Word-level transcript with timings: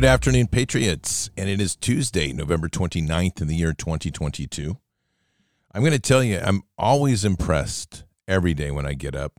Good 0.00 0.08
afternoon, 0.08 0.46
Patriots. 0.46 1.28
And 1.36 1.50
it 1.50 1.60
is 1.60 1.76
Tuesday, 1.76 2.32
November 2.32 2.70
29th 2.70 3.42
in 3.42 3.48
the 3.48 3.54
year 3.54 3.74
2022. 3.74 4.78
I'm 5.74 5.82
going 5.82 5.92
to 5.92 5.98
tell 5.98 6.24
you, 6.24 6.40
I'm 6.42 6.62
always 6.78 7.22
impressed 7.22 8.04
every 8.26 8.54
day 8.54 8.70
when 8.70 8.86
I 8.86 8.94
get 8.94 9.14
up 9.14 9.38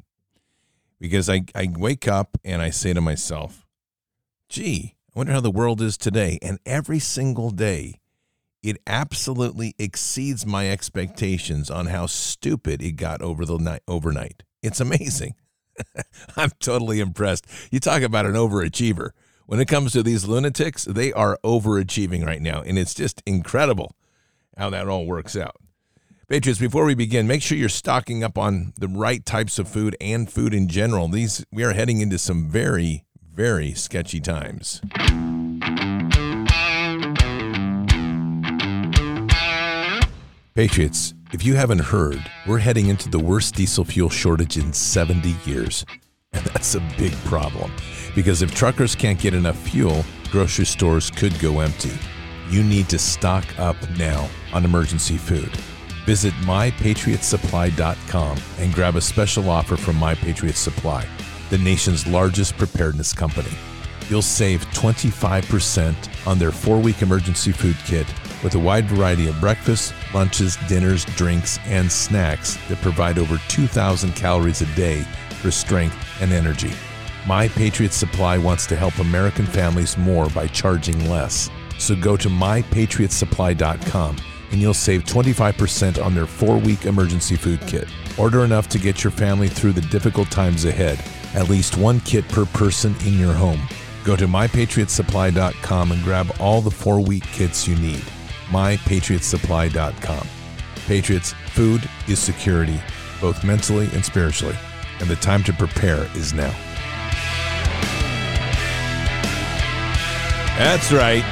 because 1.00 1.32
I, 1.32 1.46
I 1.56 1.70
wake 1.76 2.08
up 2.08 2.38
and 2.46 2.62
I 2.62 2.70
say 2.70 2.94
to 2.94 3.02
myself, 3.02 3.66
gee, 4.50 4.98
I 5.08 5.18
wonder 5.18 5.34
how 5.34 5.40
the 5.40 5.50
world 5.50 5.82
is 5.82 5.98
today. 5.98 6.38
And 6.44 6.60
every 6.64 7.00
single 7.00 7.50
day, 7.50 8.00
it 8.62 8.78
absolutely 8.86 9.74
exceeds 9.80 10.46
my 10.46 10.70
expectations 10.70 11.72
on 11.72 11.88
how 11.88 12.06
stupid 12.06 12.84
it 12.84 12.98
got 12.98 13.24
over 13.24 13.46
the 13.46 13.58
night 13.58 13.82
overnight. 13.88 14.44
It's 14.62 14.80
amazing. 14.80 15.34
I'm 16.38 16.52
totally 16.60 17.00
impressed. 17.00 17.48
You 17.72 17.80
talk 17.80 18.04
about 18.04 18.28
an 18.28 18.34
overachiever 18.34 19.14
when 19.52 19.60
it 19.60 19.68
comes 19.68 19.92
to 19.92 20.02
these 20.02 20.24
lunatics, 20.24 20.86
they 20.86 21.12
are 21.12 21.38
overachieving 21.44 22.26
right 22.26 22.42
now. 22.42 22.62
And 22.62 22.80
it's 22.80 22.94
just 22.94 23.22
incredible 23.26 23.98
how 24.56 24.70
that 24.70 24.88
all 24.88 25.06
works 25.06 25.36
out. 25.36 25.58
Patriots, 26.30 26.58
before 26.58 26.86
we 26.86 26.96
begin, 26.96 27.28
make 27.28 27.42
sure 27.42 27.58
you're 27.58 27.68
stocking 27.68 28.24
up 28.24 28.38
on 28.38 28.72
the 28.78 28.88
right 28.88 29.26
types 29.26 29.60
of 29.60 29.68
food 29.68 29.98
and 30.00 30.32
food 30.32 30.54
in 30.54 30.70
general. 30.70 31.10
These 31.10 31.46
we 31.52 31.66
are 31.66 31.74
heading 31.74 32.00
into 32.00 32.18
some 32.18 32.48
very, 32.48 33.04
very 33.30 33.74
sketchy 33.74 34.22
times. 34.22 34.80
Patriots, 40.56 41.14
if 41.34 41.44
you 41.44 41.56
haven't 41.56 41.80
heard, 41.80 42.24
we're 42.48 42.60
heading 42.60 42.88
into 42.88 43.10
the 43.10 43.20
worst 43.20 43.56
diesel 43.56 43.84
fuel 43.84 44.10
shortage 44.10 44.56
in 44.56 44.72
70 44.72 45.36
years. 45.44 45.86
And 46.34 46.46
that's 46.54 46.76
a 46.76 46.82
big 46.98 47.14
problem 47.26 47.72
because 48.16 48.42
if 48.42 48.54
truckers 48.54 48.96
can't 48.96 49.20
get 49.20 49.34
enough 49.34 49.58
fuel, 49.58 50.06
grocery 50.30 50.66
stores 50.66 51.10
could 51.10 51.38
go 51.40 51.60
empty. 51.60 51.98
You 52.50 52.64
need 52.64 52.90
to 52.90 53.00
stock 53.00 53.46
up 53.60 53.78
now 53.98 54.30
on 54.54 54.66
emergency 54.66 55.18
food. 55.18 55.56
Visit 56.06 56.34
mypatriotsupply.com 56.42 58.38
and 58.60 58.74
grab 58.74 58.96
a 58.96 59.02
special 59.02 59.50
offer 59.50 59.78
from 59.78 59.96
My 59.98 60.16
Patriot 60.16 60.56
Supply, 60.56 61.06
the 61.50 61.58
nation's 61.60 62.08
largest 62.08 62.58
preparedness 62.58 63.14
company. 63.14 63.52
You'll 64.10 64.22
save 64.22 64.66
25% 64.72 66.28
on 66.28 66.38
their 66.38 66.52
four 66.52 66.80
week 66.80 67.02
emergency 67.02 67.54
food 67.54 67.78
kit 67.86 68.08
with 68.44 68.56
a 68.56 68.60
wide 68.60 68.86
variety 68.86 69.30
of 69.30 69.40
breakfasts, 69.40 69.94
lunches, 70.14 70.58
dinners, 70.68 71.06
drinks, 71.16 71.60
and 71.66 71.90
snacks 71.90 72.58
that 72.68 72.82
provide 72.82 73.18
over 73.18 73.40
2,000 73.48 74.14
calories 74.14 74.62
a 74.62 74.66
day 74.76 75.06
for 75.42 75.52
strength 75.52 75.98
and 76.22 76.32
energy. 76.32 76.72
My 77.28 77.48
Patriot 77.50 77.94
Supply 77.94 78.38
wants 78.38 78.66
to 78.68 78.76
help 78.76 78.98
American 78.98 79.46
families 79.46 79.98
more 79.98 80.28
by 80.30 80.48
charging 80.48 81.10
less. 81.10 81.50
So 81.78 81.96
go 81.96 82.18
to 82.18 82.30
mypatriotsupply.com 82.30 84.18
and 84.52 84.60
you'll 84.60 84.74
save 84.74 85.04
25% 85.04 86.04
on 86.04 86.16
their 86.16 86.26
four 86.26 86.58
week 86.58 86.86
emergency 86.86 87.36
food 87.36 87.62
kit. 87.68 87.88
Order 88.18 88.44
enough 88.44 88.68
to 88.70 88.80
get 88.80 89.04
your 89.04 89.12
family 89.12 89.48
through 89.48 89.74
the 89.74 89.82
difficult 89.82 90.30
times 90.30 90.66
ahead. 90.66 91.04
At 91.34 91.50
least 91.50 91.78
one 91.78 92.00
kit 92.02 92.28
per 92.28 92.46
person 92.46 92.96
in 93.06 93.18
your 93.18 93.34
home. 93.34 93.62
Go 94.04 94.16
to 94.16 94.28
mypatriotsupply.com 94.28 95.92
and 95.92 96.04
grab 96.04 96.32
all 96.40 96.62
the 96.62 96.72
four 96.72 97.00
week 97.00 97.24
kits 97.24 97.68
you 97.68 97.76
need. 97.76 98.04
mypatriotsupply.com. 98.50 100.28
Patriots, 100.88 101.34
food 101.48 101.88
is 102.08 102.20
security, 102.20 102.82
both 103.22 103.44
mentally 103.44 103.88
and 103.94 104.04
spiritually 104.04 104.58
and 105.02 105.10
the 105.10 105.16
time 105.18 105.44
to 105.44 105.54
prepare 105.54 106.08
is 106.16 106.34
now. 106.34 106.56
That's 110.58 110.92
right. 110.92 111.26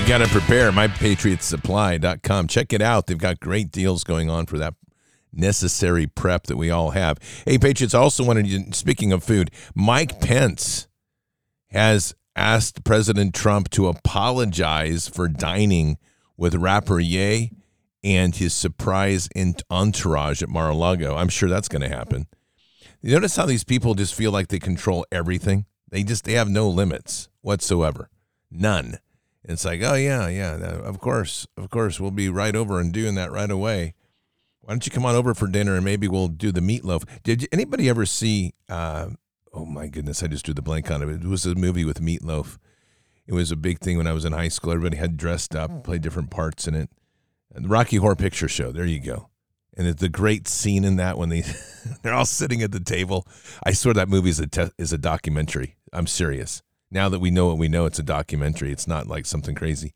You 0.00 0.08
got 0.08 0.18
to 0.18 0.28
prepare. 0.28 0.72
MyPatriotSupply.com. 0.72 2.48
Check 2.48 2.72
it 2.72 2.80
out. 2.80 3.06
They've 3.06 3.18
got 3.18 3.38
great 3.38 3.70
deals 3.70 4.02
going 4.04 4.30
on 4.30 4.46
for 4.46 4.56
that 4.58 4.74
necessary 5.32 6.06
prep 6.06 6.44
that 6.44 6.56
we 6.56 6.70
all 6.70 6.90
have. 6.90 7.18
Hey, 7.44 7.58
Patriots, 7.58 7.94
also 7.94 8.24
wanted 8.24 8.46
to, 8.46 8.72
speaking 8.76 9.12
of 9.12 9.22
food, 9.22 9.50
Mike 9.74 10.20
Pence 10.20 10.88
has 11.68 12.14
asked 12.34 12.82
President 12.84 13.34
Trump 13.34 13.68
to 13.70 13.88
apologize 13.88 15.08
for 15.08 15.28
dining 15.28 15.98
with 16.36 16.54
rapper 16.54 16.98
Ye 16.98 17.52
and 18.02 18.34
his 18.34 18.54
surprise 18.54 19.28
entourage 19.70 20.42
at 20.42 20.48
Mar-a-Lago. 20.48 21.16
I'm 21.16 21.28
sure 21.28 21.50
that's 21.50 21.68
going 21.68 21.82
to 21.82 21.88
happen. 21.88 22.26
You 23.02 23.14
notice 23.14 23.36
how 23.36 23.46
these 23.46 23.64
people 23.64 23.94
just 23.94 24.14
feel 24.14 24.30
like 24.30 24.48
they 24.48 24.58
control 24.58 25.06
everything? 25.10 25.64
They 25.90 26.02
just 26.02 26.24
they 26.24 26.34
have 26.34 26.50
no 26.50 26.68
limits 26.68 27.30
whatsoever. 27.40 28.10
None. 28.50 28.98
It's 29.42 29.64
like, 29.64 29.80
oh 29.82 29.94
yeah, 29.94 30.28
yeah, 30.28 30.56
of 30.56 31.00
course, 31.00 31.46
of 31.56 31.70
course, 31.70 31.98
we'll 31.98 32.10
be 32.10 32.28
right 32.28 32.54
over 32.54 32.78
and 32.78 32.92
doing 32.92 33.14
that 33.14 33.32
right 33.32 33.50
away. 33.50 33.94
Why 34.60 34.74
don't 34.74 34.84
you 34.84 34.92
come 34.92 35.06
on 35.06 35.14
over 35.14 35.32
for 35.32 35.48
dinner 35.48 35.76
and 35.76 35.84
maybe 35.84 36.08
we'll 36.08 36.28
do 36.28 36.52
the 36.52 36.60
meatloaf? 36.60 37.04
Did 37.22 37.48
anybody 37.50 37.88
ever 37.88 38.04
see? 38.04 38.52
Uh, 38.68 39.08
oh 39.54 39.64
my 39.64 39.86
goodness, 39.86 40.22
I 40.22 40.26
just 40.26 40.44
drew 40.44 40.52
the 40.52 40.60
blank 40.60 40.90
on 40.90 41.02
it. 41.02 41.08
It 41.08 41.24
was 41.24 41.46
a 41.46 41.54
movie 41.54 41.86
with 41.86 42.02
meatloaf. 42.02 42.58
It 43.26 43.32
was 43.32 43.50
a 43.50 43.56
big 43.56 43.80
thing 43.80 43.96
when 43.96 44.06
I 44.06 44.12
was 44.12 44.26
in 44.26 44.34
high 44.34 44.48
school. 44.48 44.72
Everybody 44.72 44.98
had 44.98 45.16
dressed 45.16 45.56
up, 45.56 45.84
played 45.84 46.02
different 46.02 46.30
parts 46.30 46.68
in 46.68 46.74
it. 46.74 46.90
The 47.50 47.66
Rocky 47.66 47.96
Horror 47.96 48.16
Picture 48.16 48.48
Show. 48.48 48.72
There 48.72 48.84
you 48.84 49.00
go 49.00 49.29
and 49.76 49.86
it's 49.86 50.00
the 50.00 50.08
great 50.08 50.48
scene 50.48 50.84
in 50.84 50.96
that 50.96 51.16
when 51.18 51.28
they 51.28 51.44
they're 52.02 52.14
all 52.14 52.24
sitting 52.24 52.62
at 52.62 52.72
the 52.72 52.80
table. 52.80 53.26
I 53.64 53.72
swear 53.72 53.94
that 53.94 54.08
movie 54.08 54.30
is 54.30 54.40
a 54.40 54.46
te- 54.46 54.72
is 54.78 54.92
a 54.92 54.98
documentary. 54.98 55.76
I'm 55.92 56.06
serious. 56.06 56.62
Now 56.90 57.08
that 57.08 57.20
we 57.20 57.30
know 57.30 57.46
what 57.46 57.58
we 57.58 57.68
know, 57.68 57.86
it's 57.86 57.98
a 57.98 58.04
documentary. 58.04 58.72
It's 58.72 58.88
not 58.88 59.06
like 59.06 59.26
something 59.26 59.54
crazy. 59.54 59.94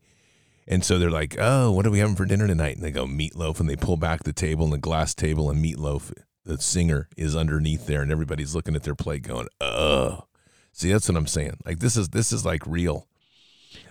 And 0.67 0.83
so 0.83 0.97
they're 0.97 1.11
like, 1.11 1.35
"Oh, 1.39 1.71
what 1.71 1.85
are 1.85 1.91
we 1.91 1.99
having 1.99 2.15
for 2.15 2.25
dinner 2.25 2.47
tonight?" 2.47 2.75
And 2.75 2.83
they 2.83 2.91
go 2.91 3.05
meatloaf, 3.05 3.59
and 3.59 3.69
they 3.69 3.75
pull 3.75 3.97
back 3.97 4.23
the 4.23 4.33
table 4.33 4.63
and 4.63 4.73
the 4.73 4.77
glass 4.77 5.13
table, 5.13 5.49
and 5.49 5.63
meatloaf, 5.63 6.11
the 6.43 6.57
singer, 6.57 7.07
is 7.17 7.35
underneath 7.35 7.85
there, 7.85 8.01
and 8.01 8.11
everybody's 8.11 8.55
looking 8.55 8.75
at 8.75 8.83
their 8.83 8.95
plate, 8.95 9.23
going, 9.23 9.47
"Oh." 9.61 10.25
See, 10.71 10.91
that's 10.91 11.07
what 11.07 11.17
I'm 11.17 11.27
saying. 11.27 11.57
Like 11.65 11.79
this 11.79 11.95
is 11.95 12.09
this 12.09 12.33
is 12.33 12.45
like 12.45 12.65
real. 12.65 13.07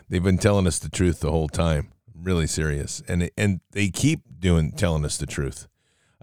They've 0.08 0.22
been 0.22 0.36
telling 0.36 0.66
us 0.66 0.78
the 0.78 0.90
truth 0.90 1.20
the 1.20 1.30
whole 1.30 1.48
time. 1.48 1.92
Really 2.14 2.46
serious, 2.46 3.02
and 3.08 3.30
and 3.38 3.60
they 3.70 3.88
keep 3.88 4.20
doing 4.38 4.72
telling 4.72 5.04
us 5.04 5.16
the 5.16 5.26
truth 5.26 5.66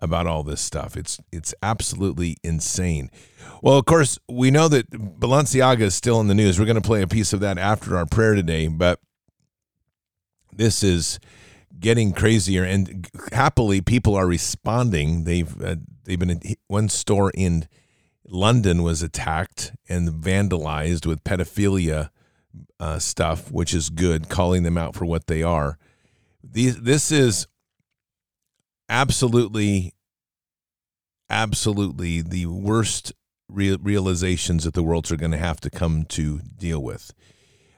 about 0.02 0.28
all 0.28 0.44
this 0.44 0.62
stuff. 0.62 0.98
It's 0.98 1.20
it's 1.32 1.54
absolutely 1.62 2.38
insane. 2.44 3.12
Well, 3.62 3.78
of 3.78 3.86
course, 3.86 4.18
we 4.28 4.52
know 4.52 4.68
that 4.68 4.90
Balenciaga 4.90 5.82
is 5.82 5.96
still 5.96 6.20
in 6.20 6.28
the 6.28 6.36
news. 6.36 6.60
We're 6.60 6.66
going 6.66 6.76
to 6.76 6.82
play 6.82 7.02
a 7.02 7.08
piece 7.08 7.34
of 7.34 7.40
that 7.42 7.58
after 7.58 7.96
our 7.98 8.06
prayer 8.06 8.34
today, 8.34 8.68
but 8.68 9.00
this 10.52 10.84
is 10.84 11.20
getting 11.80 12.14
crazier 12.14 12.64
and 12.64 13.08
happily 13.32 13.82
people 13.82 14.16
are 14.16 14.28
responding. 14.28 15.24
They've 15.24 15.62
uh, 15.62 15.76
they've 16.04 16.20
been 16.20 16.40
one 16.68 16.90
store 16.90 17.32
in 17.36 17.68
London 18.32 18.82
was 18.82 19.02
attacked 19.02 19.74
and 19.90 20.10
vandalized 20.10 21.06
with 21.06 21.24
pedophilia 21.24 22.10
uh, 22.80 22.98
stuff, 22.98 23.52
which 23.52 23.74
is 23.74 23.90
good, 23.90 24.30
calling 24.30 24.64
them 24.64 24.78
out 24.78 24.96
for 24.96 25.06
what 25.06 25.28
they 25.28 25.44
are. 25.44 25.78
These, 26.44 26.82
this 26.82 27.12
is 27.12 27.48
absolutely, 28.92 29.94
absolutely 31.30 32.22
the 32.22 32.46
worst 32.46 33.14
realizations 33.50 34.66
that 34.66 34.74
the 34.74 34.84
worlds 34.84 35.12
are 35.12 35.18
going 35.18 35.32
to 35.32 35.38
have 35.38 35.60
to 35.62 35.70
come 35.70 36.06
to 36.06 36.40
deal 36.40 36.82
with 36.82 37.12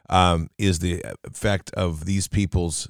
um, 0.09 0.49
is 0.57 0.79
the 0.79 1.03
effect 1.23 1.71
of 1.75 2.05
these 2.05 2.27
people's 2.27 2.89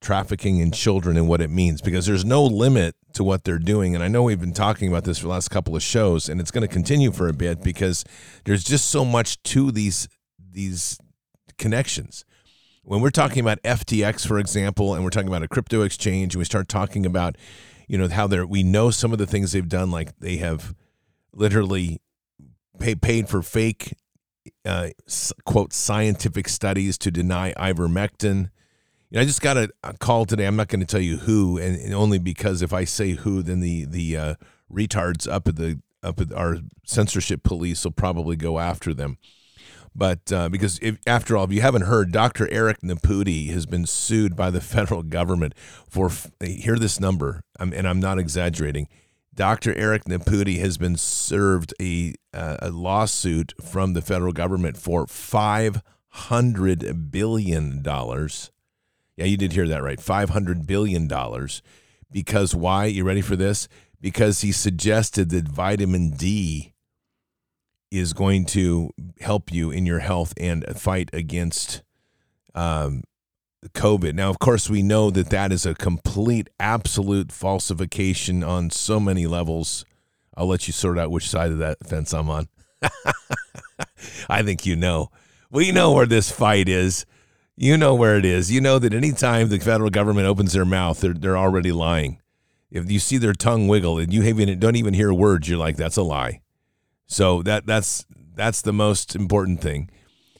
trafficking 0.00 0.58
in 0.58 0.72
children 0.72 1.16
and 1.16 1.28
what 1.28 1.40
it 1.40 1.50
means 1.50 1.80
because 1.82 2.06
there's 2.06 2.24
no 2.24 2.44
limit 2.44 2.94
to 3.12 3.22
what 3.22 3.44
they're 3.44 3.58
doing. 3.58 3.94
And 3.94 4.02
i 4.02 4.08
know 4.08 4.22
we've 4.22 4.40
been 4.40 4.52
talking 4.52 4.88
about 4.88 5.04
this 5.04 5.18
for 5.18 5.24
the 5.24 5.30
last 5.30 5.50
couple 5.50 5.76
of 5.76 5.82
shows 5.82 6.28
and 6.28 6.40
it's 6.40 6.50
going 6.50 6.66
to 6.66 6.72
continue 6.72 7.12
for 7.12 7.28
a 7.28 7.32
bit 7.32 7.62
because 7.62 8.04
there's 8.44 8.64
just 8.64 8.90
so 8.90 9.04
much 9.04 9.42
to 9.44 9.70
these 9.70 10.08
these 10.52 10.98
connections 11.58 12.24
when 12.90 13.00
we're 13.00 13.10
talking 13.10 13.38
about 13.38 13.62
FTX, 13.62 14.26
for 14.26 14.40
example, 14.40 14.96
and 14.96 15.04
we're 15.04 15.10
talking 15.10 15.28
about 15.28 15.44
a 15.44 15.48
crypto 15.48 15.82
exchange, 15.82 16.34
and 16.34 16.40
we 16.40 16.44
start 16.44 16.68
talking 16.68 17.06
about, 17.06 17.36
you 17.86 17.96
know, 17.96 18.08
how 18.08 18.26
they're, 18.26 18.44
we 18.44 18.64
know 18.64 18.90
some 18.90 19.12
of 19.12 19.18
the 19.18 19.28
things 19.28 19.52
they've 19.52 19.68
done, 19.68 19.92
like 19.92 20.18
they 20.18 20.38
have 20.38 20.74
literally 21.32 22.00
pay, 22.80 22.96
paid 22.96 23.28
for 23.28 23.42
fake, 23.42 23.94
uh, 24.64 24.88
quote, 25.44 25.72
scientific 25.72 26.48
studies 26.48 26.98
to 26.98 27.12
deny 27.12 27.52
ivermectin. 27.52 28.50
You 29.08 29.18
know, 29.18 29.20
I 29.20 29.24
just 29.24 29.40
got 29.40 29.56
a, 29.56 29.70
a 29.84 29.96
call 29.96 30.26
today. 30.26 30.46
I'm 30.46 30.56
not 30.56 30.66
going 30.66 30.80
to 30.80 30.86
tell 30.86 31.00
you 31.00 31.18
who, 31.18 31.58
and, 31.58 31.76
and, 31.76 31.94
only 31.94 32.18
because 32.18 32.60
if 32.60 32.72
I 32.72 32.82
say 32.82 33.12
who, 33.12 33.40
then 33.40 33.60
the 33.60 33.84
the 33.84 34.16
uh, 34.16 34.34
retards 34.68 35.30
up 35.30 35.46
at 35.46 35.54
the 35.54 35.80
up 36.02 36.20
at 36.20 36.32
our 36.32 36.56
censorship 36.84 37.44
police 37.44 37.84
will 37.84 37.92
probably 37.92 38.34
go 38.34 38.58
after 38.58 38.92
them. 38.92 39.18
But 39.94 40.32
uh, 40.32 40.48
because 40.48 40.78
if, 40.80 40.98
after 41.06 41.36
all, 41.36 41.44
if 41.44 41.52
you 41.52 41.62
haven't 41.62 41.82
heard, 41.82 42.12
Dr. 42.12 42.48
Eric 42.50 42.82
Nepute 42.82 43.50
has 43.50 43.66
been 43.66 43.86
sued 43.86 44.36
by 44.36 44.50
the 44.50 44.60
federal 44.60 45.02
government 45.02 45.54
for, 45.88 46.10
hear 46.40 46.76
this 46.76 47.00
number, 47.00 47.42
and 47.58 47.86
I'm 47.86 48.00
not 48.00 48.18
exaggerating. 48.18 48.88
Dr. 49.34 49.74
Eric 49.74 50.06
Nepute 50.06 50.58
has 50.58 50.76
been 50.76 50.96
served 50.96 51.72
a, 51.80 52.14
uh, 52.34 52.56
a 52.60 52.70
lawsuit 52.70 53.54
from 53.62 53.94
the 53.94 54.02
federal 54.02 54.32
government 54.32 54.76
for 54.76 55.06
$500 55.06 57.10
billion. 57.10 57.82
Yeah, 57.84 59.24
you 59.24 59.36
did 59.36 59.52
hear 59.52 59.68
that 59.68 59.82
right. 59.82 59.98
$500 59.98 60.66
billion. 60.66 61.08
Because 62.10 62.54
why? 62.54 62.86
You 62.86 63.04
ready 63.04 63.20
for 63.20 63.36
this? 63.36 63.68
Because 64.00 64.40
he 64.40 64.50
suggested 64.50 65.30
that 65.30 65.46
vitamin 65.46 66.10
D 66.10 66.69
is 67.90 68.12
going 68.12 68.44
to 68.46 68.90
help 69.20 69.52
you 69.52 69.70
in 69.70 69.86
your 69.86 69.98
health 69.98 70.32
and 70.36 70.64
fight 70.76 71.10
against 71.12 71.82
um, 72.54 73.02
COVID. 73.68 74.14
Now, 74.14 74.30
of 74.30 74.38
course, 74.38 74.70
we 74.70 74.82
know 74.82 75.10
that 75.10 75.30
that 75.30 75.52
is 75.52 75.66
a 75.66 75.74
complete, 75.74 76.48
absolute 76.58 77.32
falsification 77.32 78.42
on 78.42 78.70
so 78.70 79.00
many 79.00 79.26
levels. 79.26 79.84
I'll 80.34 80.46
let 80.46 80.66
you 80.66 80.72
sort 80.72 80.98
out 80.98 81.10
which 81.10 81.28
side 81.28 81.50
of 81.50 81.58
that 81.58 81.86
fence 81.86 82.14
I'm 82.14 82.30
on. 82.30 82.48
I 84.28 84.42
think 84.42 84.64
you 84.64 84.76
know. 84.76 85.10
We 85.50 85.72
know 85.72 85.92
where 85.92 86.06
this 86.06 86.30
fight 86.30 86.68
is. 86.68 87.04
You 87.56 87.76
know 87.76 87.94
where 87.94 88.16
it 88.16 88.24
is. 88.24 88.50
You 88.50 88.60
know 88.60 88.78
that 88.78 88.94
anytime 88.94 89.48
the 89.48 89.58
federal 89.58 89.90
government 89.90 90.26
opens 90.26 90.52
their 90.52 90.64
mouth, 90.64 91.00
they're, 91.00 91.12
they're 91.12 91.36
already 91.36 91.72
lying. 91.72 92.20
If 92.70 92.90
you 92.90 93.00
see 93.00 93.18
their 93.18 93.32
tongue 93.32 93.68
wiggle 93.68 93.98
and 93.98 94.12
you 94.12 94.56
don't 94.56 94.76
even 94.76 94.94
hear 94.94 95.12
words, 95.12 95.48
you're 95.48 95.58
like, 95.58 95.76
that's 95.76 95.96
a 95.96 96.02
lie. 96.02 96.40
So 97.10 97.42
that 97.42 97.66
that's 97.66 98.06
that's 98.36 98.62
the 98.62 98.72
most 98.72 99.16
important 99.16 99.60
thing. 99.60 99.90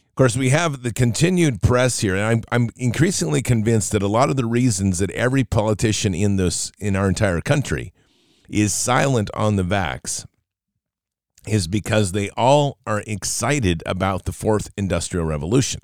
Of 0.08 0.14
course, 0.14 0.36
we 0.36 0.50
have 0.50 0.84
the 0.84 0.92
continued 0.92 1.62
press 1.62 1.98
here, 1.98 2.14
and 2.14 2.24
I'm 2.24 2.42
I'm 2.52 2.70
increasingly 2.76 3.42
convinced 3.42 3.90
that 3.90 4.04
a 4.04 4.08
lot 4.08 4.30
of 4.30 4.36
the 4.36 4.46
reasons 4.46 5.00
that 5.00 5.10
every 5.10 5.42
politician 5.42 6.14
in 6.14 6.36
this 6.36 6.70
in 6.78 6.94
our 6.94 7.08
entire 7.08 7.40
country 7.40 7.92
is 8.48 8.72
silent 8.72 9.30
on 9.34 9.56
the 9.56 9.64
vax 9.64 10.26
is 11.44 11.66
because 11.66 12.12
they 12.12 12.30
all 12.30 12.78
are 12.86 13.02
excited 13.04 13.82
about 13.84 14.24
the 14.24 14.32
fourth 14.32 14.70
industrial 14.76 15.26
revolution. 15.26 15.80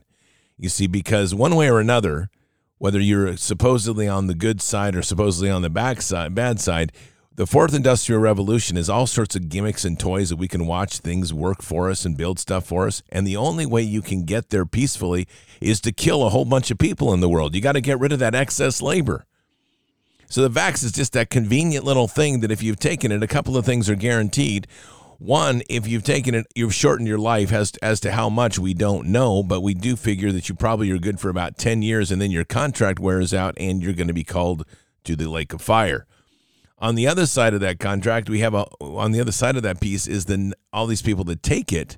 You 0.56 0.68
see, 0.68 0.86
because 0.86 1.34
one 1.34 1.56
way 1.56 1.68
or 1.68 1.80
another, 1.80 2.30
whether 2.78 3.00
you're 3.00 3.36
supposedly 3.36 4.06
on 4.06 4.28
the 4.28 4.34
good 4.34 4.62
side 4.62 4.94
or 4.94 5.02
supposedly 5.02 5.50
on 5.50 5.62
the 5.62 5.70
back 5.70 6.00
side, 6.00 6.32
bad 6.34 6.60
side, 6.60 6.92
the 7.36 7.46
fourth 7.46 7.74
industrial 7.74 8.20
revolution 8.20 8.78
is 8.78 8.88
all 8.88 9.06
sorts 9.06 9.36
of 9.36 9.50
gimmicks 9.50 9.84
and 9.84 10.00
toys 10.00 10.30
that 10.30 10.36
we 10.36 10.48
can 10.48 10.66
watch 10.66 10.98
things 10.98 11.34
work 11.34 11.60
for 11.60 11.90
us 11.90 12.06
and 12.06 12.16
build 12.16 12.38
stuff 12.38 12.64
for 12.64 12.86
us. 12.86 13.02
And 13.10 13.26
the 13.26 13.36
only 13.36 13.66
way 13.66 13.82
you 13.82 14.00
can 14.00 14.24
get 14.24 14.48
there 14.48 14.64
peacefully 14.64 15.28
is 15.60 15.78
to 15.82 15.92
kill 15.92 16.24
a 16.24 16.30
whole 16.30 16.46
bunch 16.46 16.70
of 16.70 16.78
people 16.78 17.12
in 17.12 17.20
the 17.20 17.28
world. 17.28 17.54
You 17.54 17.60
got 17.60 17.72
to 17.72 17.82
get 17.82 18.00
rid 18.00 18.12
of 18.12 18.20
that 18.20 18.34
excess 18.34 18.80
labor. 18.80 19.26
So 20.30 20.48
the 20.48 20.60
vax 20.60 20.82
is 20.82 20.92
just 20.92 21.12
that 21.12 21.28
convenient 21.28 21.84
little 21.84 22.08
thing 22.08 22.40
that 22.40 22.50
if 22.50 22.62
you've 22.62 22.80
taken 22.80 23.12
it, 23.12 23.22
a 23.22 23.28
couple 23.28 23.58
of 23.58 23.66
things 23.66 23.90
are 23.90 23.96
guaranteed. 23.96 24.66
One, 25.18 25.62
if 25.68 25.86
you've 25.86 26.04
taken 26.04 26.34
it, 26.34 26.46
you've 26.54 26.74
shortened 26.74 27.06
your 27.06 27.18
life 27.18 27.52
as, 27.52 27.72
as 27.82 28.00
to 28.00 28.12
how 28.12 28.30
much 28.30 28.58
we 28.58 28.72
don't 28.72 29.08
know, 29.08 29.42
but 29.42 29.60
we 29.60 29.74
do 29.74 29.94
figure 29.94 30.32
that 30.32 30.48
you 30.48 30.54
probably 30.54 30.90
are 30.90 30.98
good 30.98 31.20
for 31.20 31.28
about 31.28 31.58
10 31.58 31.82
years 31.82 32.10
and 32.10 32.20
then 32.20 32.30
your 32.30 32.44
contract 32.44 32.98
wears 32.98 33.34
out 33.34 33.54
and 33.58 33.82
you're 33.82 33.92
going 33.92 34.08
to 34.08 34.14
be 34.14 34.24
called 34.24 34.64
to 35.04 35.16
the 35.16 35.28
lake 35.28 35.52
of 35.52 35.60
fire. 35.60 36.06
On 36.78 36.94
the 36.94 37.06
other 37.06 37.26
side 37.26 37.54
of 37.54 37.60
that 37.60 37.78
contract, 37.78 38.28
we 38.28 38.40
have 38.40 38.54
a 38.54 38.66
on 38.80 39.12
the 39.12 39.20
other 39.20 39.32
side 39.32 39.56
of 39.56 39.62
that 39.62 39.80
piece 39.80 40.06
is 40.06 40.26
then 40.26 40.52
all 40.72 40.86
these 40.86 41.02
people 41.02 41.24
that 41.24 41.42
take 41.42 41.72
it. 41.72 41.96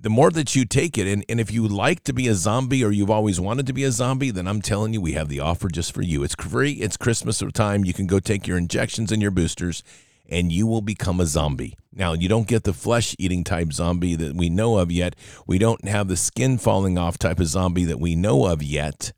The 0.00 0.10
more 0.10 0.30
that 0.30 0.56
you 0.56 0.64
take 0.64 0.98
it, 0.98 1.06
and, 1.06 1.24
and 1.28 1.38
if 1.38 1.52
you 1.52 1.68
like 1.68 2.02
to 2.04 2.12
be 2.12 2.26
a 2.26 2.34
zombie 2.34 2.84
or 2.84 2.90
you've 2.90 3.10
always 3.10 3.38
wanted 3.38 3.68
to 3.68 3.72
be 3.72 3.84
a 3.84 3.92
zombie, 3.92 4.32
then 4.32 4.48
I'm 4.48 4.60
telling 4.60 4.92
you, 4.92 5.00
we 5.00 5.12
have 5.12 5.28
the 5.28 5.38
offer 5.38 5.68
just 5.68 5.94
for 5.94 6.02
you. 6.02 6.24
It's 6.24 6.34
free. 6.34 6.72
It's 6.72 6.96
Christmas 6.96 7.40
time. 7.54 7.84
You 7.84 7.92
can 7.92 8.08
go 8.08 8.18
take 8.18 8.48
your 8.48 8.58
injections 8.58 9.12
and 9.12 9.22
your 9.22 9.30
boosters, 9.30 9.84
and 10.28 10.50
you 10.50 10.66
will 10.66 10.80
become 10.80 11.20
a 11.20 11.26
zombie. 11.26 11.76
Now, 11.92 12.14
you 12.14 12.28
don't 12.28 12.48
get 12.48 12.64
the 12.64 12.72
flesh 12.72 13.14
eating 13.16 13.44
type 13.44 13.72
zombie 13.72 14.16
that 14.16 14.34
we 14.34 14.50
know 14.50 14.78
of 14.78 14.90
yet. 14.90 15.14
We 15.46 15.58
don't 15.58 15.86
have 15.86 16.08
the 16.08 16.16
skin 16.16 16.58
falling 16.58 16.98
off 16.98 17.16
type 17.16 17.38
of 17.38 17.46
zombie 17.46 17.84
that 17.84 18.00
we 18.00 18.16
know 18.16 18.46
of 18.46 18.60
yet 18.60 19.12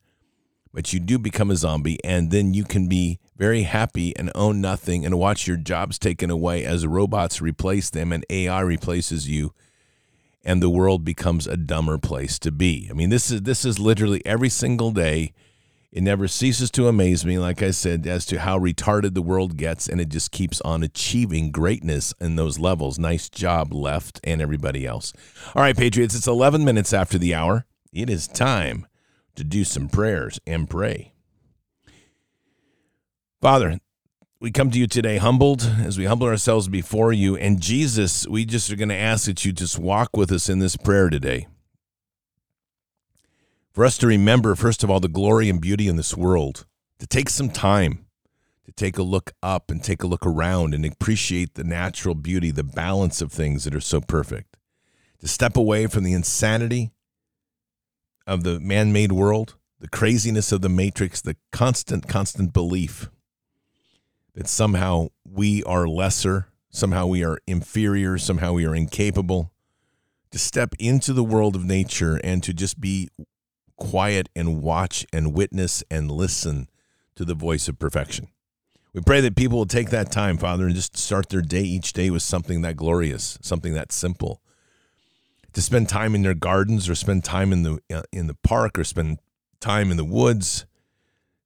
but 0.74 0.92
you 0.92 0.98
do 0.98 1.18
become 1.18 1.52
a 1.52 1.56
zombie, 1.56 1.98
and 2.04 2.32
then 2.32 2.52
you 2.52 2.64
can 2.64 2.88
be 2.88 3.20
very 3.36 3.62
happy 3.62 4.16
and 4.16 4.30
own 4.34 4.60
nothing 4.60 5.04
and 5.04 5.18
watch 5.18 5.46
your 5.46 5.56
jobs 5.56 5.98
taken 5.98 6.30
away 6.30 6.64
as 6.64 6.86
robots 6.86 7.40
replace 7.40 7.90
them 7.90 8.12
and 8.12 8.24
AI 8.30 8.60
replaces 8.60 9.28
you 9.28 9.52
and 10.44 10.62
the 10.62 10.70
world 10.70 11.04
becomes 11.04 11.46
a 11.46 11.56
dumber 11.56 11.98
place 11.98 12.38
to 12.38 12.52
be. 12.52 12.88
I 12.90 12.94
mean 12.94 13.10
this 13.10 13.30
is 13.30 13.42
this 13.42 13.64
is 13.64 13.78
literally 13.78 14.24
every 14.24 14.48
single 14.48 14.90
day 14.92 15.32
it 15.90 16.02
never 16.02 16.26
ceases 16.26 16.70
to 16.72 16.88
amaze 16.88 17.24
me 17.24 17.38
like 17.38 17.62
I 17.62 17.70
said 17.70 18.06
as 18.06 18.26
to 18.26 18.40
how 18.40 18.58
retarded 18.58 19.14
the 19.14 19.22
world 19.22 19.56
gets 19.56 19.88
and 19.88 20.00
it 20.00 20.08
just 20.08 20.32
keeps 20.32 20.60
on 20.60 20.82
achieving 20.82 21.50
greatness 21.50 22.14
in 22.20 22.36
those 22.36 22.58
levels. 22.58 22.98
Nice 22.98 23.28
job 23.28 23.72
left 23.72 24.20
and 24.24 24.40
everybody 24.42 24.86
else. 24.86 25.12
All 25.54 25.62
right 25.62 25.76
patriots, 25.76 26.14
it's 26.14 26.26
11 26.26 26.64
minutes 26.64 26.92
after 26.92 27.18
the 27.18 27.34
hour. 27.34 27.64
It 27.92 28.10
is 28.10 28.28
time 28.28 28.86
to 29.36 29.44
do 29.44 29.64
some 29.64 29.88
prayers 29.88 30.40
and 30.46 30.68
pray. 30.68 31.13
Father, 33.44 33.78
we 34.40 34.50
come 34.50 34.70
to 34.70 34.78
you 34.78 34.86
today 34.86 35.18
humbled 35.18 35.70
as 35.84 35.98
we 35.98 36.06
humble 36.06 36.26
ourselves 36.26 36.66
before 36.66 37.12
you. 37.12 37.36
And 37.36 37.60
Jesus, 37.60 38.26
we 38.26 38.46
just 38.46 38.70
are 38.70 38.76
going 38.76 38.88
to 38.88 38.94
ask 38.94 39.26
that 39.26 39.44
you 39.44 39.52
just 39.52 39.78
walk 39.78 40.16
with 40.16 40.32
us 40.32 40.48
in 40.48 40.60
this 40.60 40.78
prayer 40.78 41.10
today. 41.10 41.46
For 43.70 43.84
us 43.84 43.98
to 43.98 44.06
remember, 44.06 44.54
first 44.54 44.82
of 44.82 44.90
all, 44.90 44.98
the 44.98 45.08
glory 45.08 45.50
and 45.50 45.60
beauty 45.60 45.88
in 45.88 45.96
this 45.96 46.16
world, 46.16 46.64
to 47.00 47.06
take 47.06 47.28
some 47.28 47.50
time 47.50 48.06
to 48.64 48.72
take 48.72 48.96
a 48.96 49.02
look 49.02 49.32
up 49.42 49.70
and 49.70 49.84
take 49.84 50.02
a 50.02 50.06
look 50.06 50.24
around 50.24 50.72
and 50.72 50.86
appreciate 50.86 51.52
the 51.52 51.64
natural 51.64 52.14
beauty, 52.14 52.50
the 52.50 52.64
balance 52.64 53.20
of 53.20 53.30
things 53.30 53.64
that 53.64 53.74
are 53.74 53.78
so 53.78 54.00
perfect, 54.00 54.56
to 55.18 55.28
step 55.28 55.54
away 55.54 55.86
from 55.86 56.02
the 56.04 56.14
insanity 56.14 56.92
of 58.26 58.42
the 58.42 58.58
man 58.58 58.90
made 58.90 59.12
world, 59.12 59.56
the 59.80 59.88
craziness 59.88 60.50
of 60.50 60.62
the 60.62 60.70
matrix, 60.70 61.20
the 61.20 61.36
constant, 61.52 62.08
constant 62.08 62.54
belief 62.54 63.10
that 64.34 64.48
somehow 64.48 65.08
we 65.24 65.62
are 65.64 65.86
lesser, 65.86 66.48
somehow 66.70 67.06
we 67.06 67.24
are 67.24 67.38
inferior, 67.46 68.18
somehow 68.18 68.52
we 68.52 68.66
are 68.66 68.74
incapable, 68.74 69.52
to 70.30 70.38
step 70.38 70.74
into 70.78 71.12
the 71.12 71.24
world 71.24 71.54
of 71.54 71.64
nature 71.64 72.20
and 72.24 72.42
to 72.42 72.52
just 72.52 72.80
be 72.80 73.08
quiet 73.76 74.28
and 74.34 74.62
watch 74.62 75.06
and 75.12 75.32
witness 75.32 75.84
and 75.90 76.10
listen 76.10 76.68
to 77.14 77.24
the 77.24 77.34
voice 77.34 77.68
of 77.68 77.78
perfection. 77.78 78.28
We 78.92 79.00
pray 79.00 79.20
that 79.20 79.36
people 79.36 79.58
will 79.58 79.66
take 79.66 79.90
that 79.90 80.12
time, 80.12 80.36
Father, 80.36 80.66
and 80.66 80.74
just 80.74 80.96
start 80.96 81.28
their 81.28 81.42
day 81.42 81.62
each 81.62 81.92
day 81.92 82.10
with 82.10 82.22
something 82.22 82.62
that 82.62 82.76
glorious, 82.76 83.38
something 83.42 83.74
that 83.74 83.92
simple, 83.92 84.40
to 85.52 85.62
spend 85.62 85.88
time 85.88 86.14
in 86.14 86.22
their 86.22 86.34
gardens 86.34 86.88
or 86.88 86.94
spend 86.94 87.24
time 87.24 87.52
in 87.52 87.62
the 87.62 87.80
uh, 87.92 88.02
in 88.12 88.26
the 88.26 88.36
park 88.42 88.78
or 88.78 88.84
spend 88.84 89.18
time 89.60 89.90
in 89.90 89.96
the 89.96 90.04
woods 90.04 90.66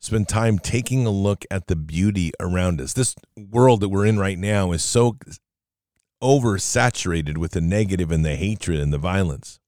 spend 0.00 0.28
time 0.28 0.58
taking 0.58 1.06
a 1.06 1.10
look 1.10 1.44
at 1.50 1.66
the 1.66 1.76
beauty 1.76 2.32
around 2.40 2.80
us. 2.80 2.92
This 2.92 3.14
world 3.36 3.80
that 3.80 3.88
we're 3.88 4.06
in 4.06 4.18
right 4.18 4.38
now 4.38 4.72
is 4.72 4.82
so 4.82 5.16
oversaturated 6.22 7.38
with 7.38 7.52
the 7.52 7.60
negative 7.60 8.10
and 8.10 8.24
the 8.24 8.36
hatred 8.36 8.80
and 8.80 8.92
the 8.92 8.98
violence 8.98 9.60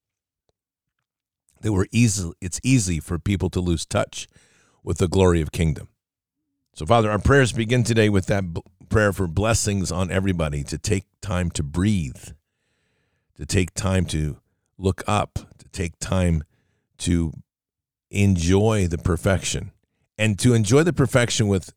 that 1.61 1.71
we're 1.71 1.85
easy 1.91 2.31
it's 2.41 2.59
easy 2.63 2.99
for 2.99 3.17
people 3.19 3.49
to 3.49 3.61
lose 3.61 3.85
touch 3.85 4.27
with 4.83 4.97
the 4.97 5.07
glory 5.07 5.41
of 5.41 5.51
kingdom. 5.51 5.87
So 6.75 6.85
father 6.85 7.09
our 7.09 7.19
prayers 7.19 7.53
begin 7.53 7.83
today 7.83 8.09
with 8.09 8.25
that 8.25 8.53
b- 8.53 8.61
prayer 8.89 9.13
for 9.13 9.27
blessings 9.27 9.91
on 9.91 10.11
everybody 10.11 10.63
to 10.65 10.77
take 10.77 11.05
time 11.21 11.49
to 11.51 11.63
breathe 11.63 12.31
to 13.41 13.45
take 13.47 13.73
time 13.73 14.05
to 14.05 14.37
look 14.77 15.03
up, 15.07 15.39
to 15.57 15.67
take 15.71 15.97
time 15.99 16.43
to 16.99 17.33
enjoy 18.11 18.87
the 18.87 18.99
perfection 18.99 19.71
and 20.21 20.37
to 20.37 20.53
enjoy 20.53 20.83
the 20.83 20.93
perfection 20.93 21.47
with 21.47 21.73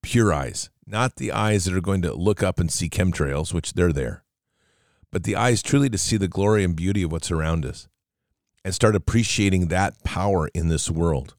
pure 0.00 0.32
eyes, 0.32 0.70
not 0.86 1.16
the 1.16 1.32
eyes 1.32 1.64
that 1.64 1.74
are 1.74 1.80
going 1.80 2.02
to 2.02 2.14
look 2.14 2.40
up 2.40 2.60
and 2.60 2.70
see 2.70 2.88
chemtrails, 2.88 3.52
which 3.52 3.72
they're 3.72 3.92
there, 3.92 4.22
but 5.10 5.24
the 5.24 5.34
eyes 5.34 5.60
truly 5.60 5.90
to 5.90 5.98
see 5.98 6.16
the 6.16 6.28
glory 6.28 6.62
and 6.62 6.76
beauty 6.76 7.02
of 7.02 7.10
what's 7.10 7.32
around 7.32 7.66
us 7.66 7.88
and 8.64 8.72
start 8.72 8.94
appreciating 8.94 9.66
that 9.66 10.04
power 10.04 10.48
in 10.54 10.68
this 10.68 10.88
world. 10.88 11.34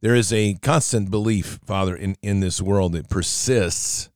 There 0.00 0.16
is 0.16 0.32
a 0.32 0.54
constant 0.54 1.08
belief, 1.08 1.60
Father, 1.64 1.94
in, 1.94 2.16
in 2.20 2.40
this 2.40 2.60
world 2.60 2.94
that 2.94 3.08
persists 3.08 4.10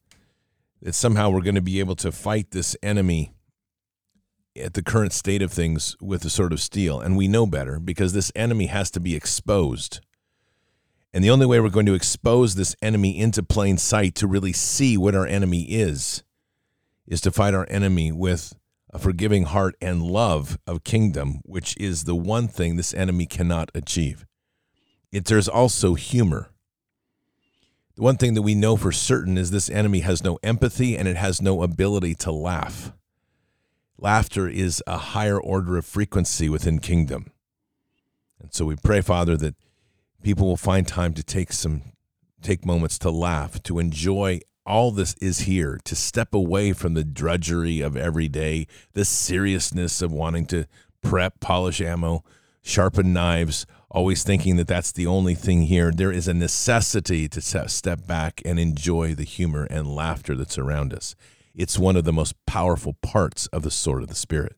that 0.82 0.96
somehow 0.96 1.30
we're 1.30 1.40
going 1.40 1.54
to 1.54 1.62
be 1.62 1.78
able 1.78 1.94
to 1.96 2.10
fight 2.10 2.50
this 2.50 2.76
enemy 2.82 3.32
at 4.60 4.74
the 4.74 4.82
current 4.82 5.12
state 5.12 5.40
of 5.40 5.52
things 5.52 5.94
with 6.00 6.24
a 6.24 6.30
sort 6.30 6.52
of 6.52 6.60
steel. 6.60 6.98
And 6.98 7.16
we 7.16 7.28
know 7.28 7.46
better 7.46 7.78
because 7.78 8.12
this 8.12 8.32
enemy 8.34 8.66
has 8.66 8.90
to 8.90 8.98
be 8.98 9.14
exposed. 9.14 10.00
And 11.16 11.24
the 11.24 11.30
only 11.30 11.46
way 11.46 11.60
we're 11.60 11.70
going 11.70 11.86
to 11.86 11.94
expose 11.94 12.56
this 12.56 12.76
enemy 12.82 13.18
into 13.18 13.42
plain 13.42 13.78
sight 13.78 14.14
to 14.16 14.26
really 14.26 14.52
see 14.52 14.98
what 14.98 15.14
our 15.14 15.26
enemy 15.26 15.62
is, 15.62 16.22
is 17.06 17.22
to 17.22 17.30
fight 17.30 17.54
our 17.54 17.66
enemy 17.70 18.12
with 18.12 18.52
a 18.90 18.98
forgiving 18.98 19.44
heart 19.44 19.76
and 19.80 20.02
love 20.02 20.58
of 20.66 20.84
kingdom, 20.84 21.40
which 21.46 21.74
is 21.78 22.04
the 22.04 22.14
one 22.14 22.48
thing 22.48 22.76
this 22.76 22.92
enemy 22.92 23.24
cannot 23.24 23.70
achieve. 23.74 24.26
It, 25.10 25.24
there's 25.24 25.48
also 25.48 25.94
humor. 25.94 26.50
The 27.94 28.02
one 28.02 28.18
thing 28.18 28.34
that 28.34 28.42
we 28.42 28.54
know 28.54 28.76
for 28.76 28.92
certain 28.92 29.38
is 29.38 29.50
this 29.50 29.70
enemy 29.70 30.00
has 30.00 30.22
no 30.22 30.38
empathy 30.42 30.98
and 30.98 31.08
it 31.08 31.16
has 31.16 31.40
no 31.40 31.62
ability 31.62 32.14
to 32.16 32.30
laugh. 32.30 32.92
Laughter 33.96 34.50
is 34.50 34.82
a 34.86 34.98
higher 34.98 35.40
order 35.40 35.78
of 35.78 35.86
frequency 35.86 36.50
within 36.50 36.78
kingdom. 36.78 37.32
And 38.38 38.52
so 38.52 38.66
we 38.66 38.76
pray, 38.76 39.00
Father, 39.00 39.38
that 39.38 39.54
people 40.22 40.46
will 40.46 40.56
find 40.56 40.86
time 40.86 41.14
to 41.14 41.22
take 41.22 41.52
some 41.52 41.82
take 42.42 42.64
moments 42.64 42.98
to 42.98 43.10
laugh, 43.10 43.62
to 43.64 43.78
enjoy 43.78 44.40
all 44.64 44.90
this 44.90 45.14
is 45.20 45.40
here, 45.40 45.78
to 45.84 45.94
step 45.94 46.34
away 46.34 46.72
from 46.72 46.94
the 46.94 47.04
drudgery 47.04 47.80
of 47.80 47.96
every 47.96 48.28
day, 48.28 48.66
the 48.92 49.04
seriousness 49.04 50.02
of 50.02 50.12
wanting 50.12 50.46
to 50.46 50.66
prep, 51.02 51.40
polish 51.40 51.80
ammo, 51.80 52.24
sharpen 52.62 53.12
knives, 53.12 53.64
always 53.90 54.24
thinking 54.24 54.56
that 54.56 54.66
that's 54.66 54.92
the 54.92 55.06
only 55.06 55.34
thing 55.34 55.62
here. 55.62 55.92
There 55.92 56.12
is 56.12 56.26
a 56.26 56.34
necessity 56.34 57.28
to 57.28 57.40
step 57.40 58.06
back 58.06 58.42
and 58.44 58.58
enjoy 58.58 59.14
the 59.14 59.24
humor 59.24 59.64
and 59.70 59.94
laughter 59.94 60.34
that's 60.34 60.58
around 60.58 60.92
us. 60.92 61.14
It's 61.54 61.78
one 61.78 61.96
of 61.96 62.04
the 62.04 62.12
most 62.12 62.34
powerful 62.44 62.94
parts 62.94 63.46
of 63.48 63.62
the 63.62 63.70
sword 63.70 64.02
of 64.02 64.08
the 64.08 64.14
Spirit. 64.14 64.56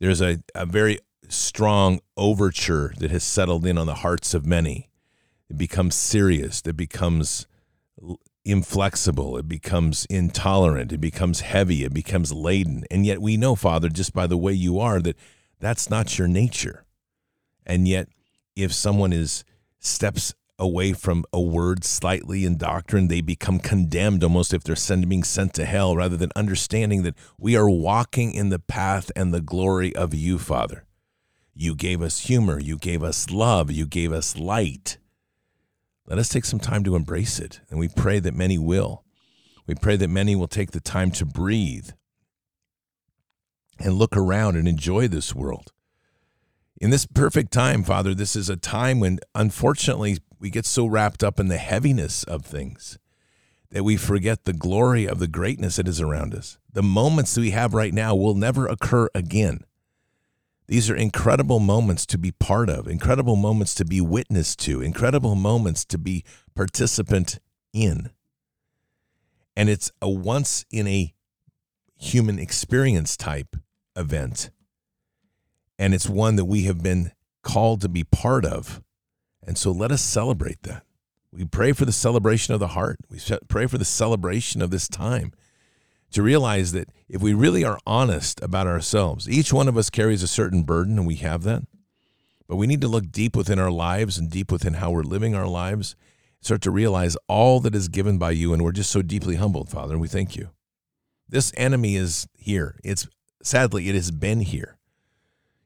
There's 0.00 0.20
a, 0.20 0.40
a 0.54 0.66
very 0.66 0.98
strong 1.28 2.00
overture 2.16 2.94
that 2.98 3.10
has 3.10 3.24
settled 3.24 3.66
in 3.66 3.78
on 3.78 3.86
the 3.86 3.94
hearts 3.94 4.34
of 4.34 4.46
many. 4.46 4.90
It 5.48 5.58
becomes 5.58 5.94
serious, 5.94 6.62
it 6.66 6.76
becomes 6.76 7.46
inflexible, 8.44 9.36
it 9.36 9.48
becomes 9.48 10.06
intolerant, 10.06 10.92
it 10.92 11.00
becomes 11.00 11.40
heavy, 11.40 11.84
it 11.84 11.94
becomes 11.94 12.32
laden. 12.32 12.84
And 12.90 13.06
yet 13.06 13.20
we 13.20 13.36
know, 13.36 13.54
Father, 13.54 13.88
just 13.88 14.12
by 14.12 14.26
the 14.26 14.36
way 14.36 14.52
you 14.52 14.78
are, 14.78 15.00
that 15.00 15.16
that's 15.60 15.88
not 15.88 16.18
your 16.18 16.28
nature. 16.28 16.84
And 17.66 17.88
yet, 17.88 18.08
if 18.56 18.72
someone 18.72 19.12
is 19.12 19.44
steps 19.80 20.34
away 20.58 20.92
from 20.92 21.24
a 21.32 21.40
word 21.40 21.84
slightly 21.84 22.44
in 22.44 22.56
doctrine, 22.56 23.08
they 23.08 23.20
become 23.20 23.58
condemned 23.58 24.22
almost 24.22 24.54
if 24.54 24.62
they're 24.62 24.76
send, 24.76 25.08
being 25.08 25.24
sent 25.24 25.54
to 25.54 25.64
hell 25.64 25.96
rather 25.96 26.16
than 26.16 26.30
understanding 26.36 27.02
that 27.02 27.16
we 27.38 27.56
are 27.56 27.68
walking 27.68 28.32
in 28.32 28.50
the 28.50 28.58
path 28.58 29.10
and 29.16 29.32
the 29.32 29.40
glory 29.40 29.94
of 29.96 30.14
you, 30.14 30.38
Father. 30.38 30.83
You 31.54 31.74
gave 31.74 32.02
us 32.02 32.20
humor, 32.20 32.58
you 32.58 32.76
gave 32.76 33.02
us 33.02 33.30
love, 33.30 33.70
you 33.70 33.86
gave 33.86 34.12
us 34.12 34.36
light. 34.36 34.98
Let 36.06 36.18
us 36.18 36.28
take 36.28 36.44
some 36.44 36.58
time 36.58 36.84
to 36.84 36.96
embrace 36.96 37.38
it, 37.38 37.60
and 37.70 37.78
we 37.78 37.88
pray 37.88 38.18
that 38.18 38.34
many 38.34 38.58
will. 38.58 39.04
We 39.66 39.74
pray 39.74 39.96
that 39.96 40.08
many 40.08 40.36
will 40.36 40.48
take 40.48 40.72
the 40.72 40.80
time 40.80 41.10
to 41.12 41.24
breathe 41.24 41.90
and 43.78 43.94
look 43.94 44.16
around 44.16 44.56
and 44.56 44.68
enjoy 44.68 45.08
this 45.08 45.34
world. 45.34 45.72
In 46.80 46.90
this 46.90 47.06
perfect 47.06 47.52
time, 47.52 47.84
Father, 47.84 48.14
this 48.14 48.36
is 48.36 48.50
a 48.50 48.56
time 48.56 49.00
when 49.00 49.20
unfortunately 49.34 50.18
we 50.38 50.50
get 50.50 50.66
so 50.66 50.86
wrapped 50.86 51.22
up 51.22 51.38
in 51.40 51.48
the 51.48 51.56
heaviness 51.56 52.24
of 52.24 52.44
things 52.44 52.98
that 53.70 53.84
we 53.84 53.96
forget 53.96 54.44
the 54.44 54.52
glory 54.52 55.06
of 55.06 55.18
the 55.18 55.26
greatness 55.26 55.76
that 55.76 55.88
is 55.88 56.00
around 56.00 56.34
us. 56.34 56.58
The 56.72 56.82
moments 56.82 57.34
that 57.34 57.40
we 57.40 57.50
have 57.50 57.74
right 57.74 57.94
now 57.94 58.14
will 58.14 58.34
never 58.34 58.66
occur 58.66 59.08
again. 59.14 59.64
These 60.66 60.88
are 60.88 60.96
incredible 60.96 61.60
moments 61.60 62.06
to 62.06 62.18
be 62.18 62.30
part 62.30 62.70
of, 62.70 62.88
incredible 62.88 63.36
moments 63.36 63.74
to 63.74 63.84
be 63.84 64.00
witness 64.00 64.56
to, 64.56 64.80
incredible 64.80 65.34
moments 65.34 65.84
to 65.86 65.98
be 65.98 66.24
participant 66.54 67.38
in. 67.72 68.10
And 69.56 69.68
it's 69.68 69.92
a 70.00 70.08
once 70.08 70.64
in 70.70 70.86
a 70.86 71.12
human 71.96 72.38
experience 72.38 73.16
type 73.16 73.56
event. 73.94 74.50
And 75.78 75.92
it's 75.92 76.08
one 76.08 76.36
that 76.36 76.46
we 76.46 76.62
have 76.64 76.82
been 76.82 77.12
called 77.42 77.82
to 77.82 77.88
be 77.88 78.04
part 78.04 78.44
of. 78.44 78.82
And 79.46 79.58
so 79.58 79.70
let 79.70 79.92
us 79.92 80.02
celebrate 80.02 80.62
that. 80.62 80.84
We 81.30 81.44
pray 81.44 81.72
for 81.72 81.84
the 81.84 81.92
celebration 81.92 82.54
of 82.54 82.60
the 82.60 82.68
heart. 82.68 82.96
We 83.10 83.20
pray 83.48 83.66
for 83.66 83.76
the 83.76 83.84
celebration 83.84 84.62
of 84.62 84.70
this 84.70 84.88
time 84.88 85.32
to 86.14 86.22
realize 86.22 86.72
that 86.72 86.88
if 87.08 87.20
we 87.20 87.34
really 87.34 87.64
are 87.64 87.78
honest 87.86 88.40
about 88.40 88.66
ourselves, 88.66 89.28
each 89.28 89.52
one 89.52 89.68
of 89.68 89.76
us 89.76 89.90
carries 89.90 90.22
a 90.22 90.28
certain 90.28 90.62
burden, 90.62 90.96
and 90.96 91.06
we 91.06 91.16
have 91.16 91.42
that. 91.42 91.64
But 92.46 92.56
we 92.56 92.66
need 92.66 92.80
to 92.82 92.88
look 92.88 93.10
deep 93.10 93.36
within 93.36 93.58
our 93.58 93.70
lives 93.70 94.16
and 94.16 94.30
deep 94.30 94.52
within 94.52 94.74
how 94.74 94.90
we're 94.90 95.02
living 95.02 95.34
our 95.34 95.48
lives, 95.48 95.96
start 96.40 96.60
to 96.62 96.70
realize 96.70 97.16
all 97.28 97.58
that 97.60 97.74
is 97.74 97.88
given 97.88 98.16
by 98.18 98.30
you. 98.30 98.52
And 98.52 98.62
we're 98.62 98.72
just 98.72 98.90
so 98.90 99.02
deeply 99.02 99.36
humbled, 99.36 99.70
Father, 99.70 99.94
and 99.94 100.00
we 100.00 100.08
thank 100.08 100.36
you. 100.36 100.50
This 101.28 101.52
enemy 101.56 101.96
is 101.96 102.28
here. 102.36 102.78
It's 102.84 103.08
sadly, 103.42 103.88
it 103.88 103.94
has 103.94 104.10
been 104.10 104.40
here. 104.40 104.78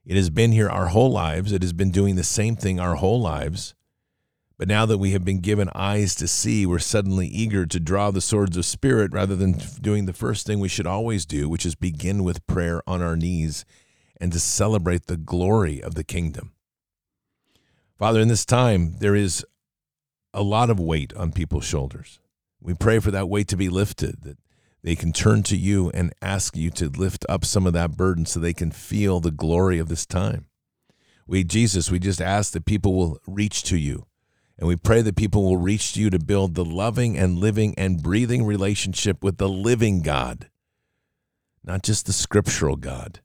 It 0.07 0.17
has 0.17 0.31
been 0.31 0.53
here 0.53 0.71
our 0.71 0.87
whole 0.87 1.13
lives. 1.13 1.53
It 1.53 1.61
has 1.61 1.75
been 1.75 1.91
doing 1.91 2.17
the 2.17 2.25
same 2.25 2.57
thing 2.57 2.81
our 2.81 2.95
whole 2.95 3.21
lives. 3.21 3.75
But 4.59 4.67
now 4.67 4.87
that 4.87 4.99
we 4.99 5.13
have 5.13 5.25
been 5.25 5.39
given 5.39 5.71
eyes 5.73 6.17
to 6.17 6.27
see, 6.27 6.67
we're 6.67 6.81
suddenly 6.81 7.29
eager 7.29 7.65
to 7.65 7.79
draw 7.79 8.11
the 8.11 8.21
swords 8.21 8.57
of 8.57 8.67
spirit 8.67 9.13
rather 9.13 9.37
than 9.37 9.53
doing 9.81 10.07
the 10.07 10.13
first 10.13 10.47
thing 10.47 10.59
we 10.59 10.69
should 10.69 10.87
always 10.87 11.25
do, 11.25 11.49
which 11.49 11.65
is 11.65 11.77
begin 11.77 12.25
with 12.25 12.45
prayer 12.49 12.83
on 12.85 13.01
our 13.01 13.15
knees 13.15 13.65
and 14.21 14.33
to 14.33 14.41
celebrate 14.41 15.07
the 15.07 15.17
glory 15.17 15.81
of 15.81 15.95
the 15.95 16.03
kingdom. 16.03 16.55
Father, 17.97 18.19
in 18.19 18.27
this 18.27 18.45
time, 18.45 18.97
there 18.99 19.15
is 19.15 19.47
a 20.35 20.43
lot 20.43 20.71
of 20.71 20.81
weight 20.81 21.15
on 21.15 21.31
people's 21.31 21.65
shoulders. 21.65 22.19
We 22.61 22.75
pray 22.75 22.99
for 22.99 23.13
that 23.13 23.29
weight 23.29 23.47
to 23.49 23.57
be 23.57 23.69
lifted, 23.69 24.23
that 24.23 24.39
they 24.83 24.97
can 24.97 25.13
turn 25.13 25.45
to 25.45 25.57
you 25.57 25.91
and 25.95 26.13
ask 26.21 26.57
you 26.57 26.71
to 26.73 26.89
lift 26.89 27.25
up 27.29 27.45
some 27.45 27.65
of 27.65 27.75
that 27.75 27.97
burden 27.97 28.27
so 28.27 28.41
they 28.41 28.55
can 28.55 28.73
feel 28.73 29.21
the 29.21 29.31
glory 29.31 29.79
of 29.79 29.89
this 29.89 30.05
time. 30.05 30.47
We, 31.29 31.45
Jesus, 31.45 31.93
we 31.93 32.01
just 32.01 32.21
ask 32.21 32.53
that 32.55 32.65
people 32.65 32.95
will 32.95 33.19
reach 33.25 33.63
to 33.65 33.77
you 33.77 34.08
and 34.59 34.67
we 34.67 34.77
pray 34.77 35.03
that 35.03 35.17
people 35.17 35.45
will 35.45 35.57
reach 35.57 35.93
to 35.93 36.01
you 36.01 36.11
to 36.11 36.19
build 36.19 36.55
the 36.55 36.65
loving 36.65 37.17
and 37.17 37.39
living 37.39 37.75
and 37.79 38.03
breathing 38.03 38.45
relationship 38.45 39.23
with 39.23 39.39
the 39.39 39.49
living 39.49 40.03
God, 40.03 40.51
not 41.65 41.83
just 41.83 42.07
the 42.07 42.13
scriptural 42.13 42.77
God. 42.77 43.21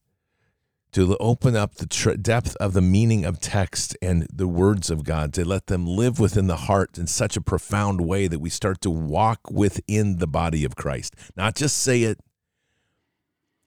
To 0.92 1.18
open 1.18 1.56
up 1.56 1.74
the 1.76 1.88
tr- 1.88 2.12
depth 2.12 2.56
of 2.58 2.74
the 2.74 2.82
meaning 2.82 3.26
of 3.26 3.40
text 3.40 3.98
and 4.00 4.28
the 4.32 4.48
words 4.48 4.92
of 4.92 5.04
God, 5.04 5.34
to 5.34 5.44
let 5.44 5.66
them 5.66 5.88
live 5.88 6.20
within 6.20 6.46
the 6.46 6.56
heart 6.56 7.00
in 7.00 7.08
such 7.08 7.36
a 7.36 7.42
profound 7.42 8.02
way 8.02 8.28
that 8.28 8.38
we 8.38 8.52
start 8.52 8.80
to 8.82 8.92
walk 8.92 9.40
within 9.50 10.18
the 10.18 10.28
body 10.28 10.64
of 10.64 10.76
Christ. 10.76 11.16
Not 11.36 11.56
just 11.56 11.78
say 11.78 12.04
it, 12.04 12.20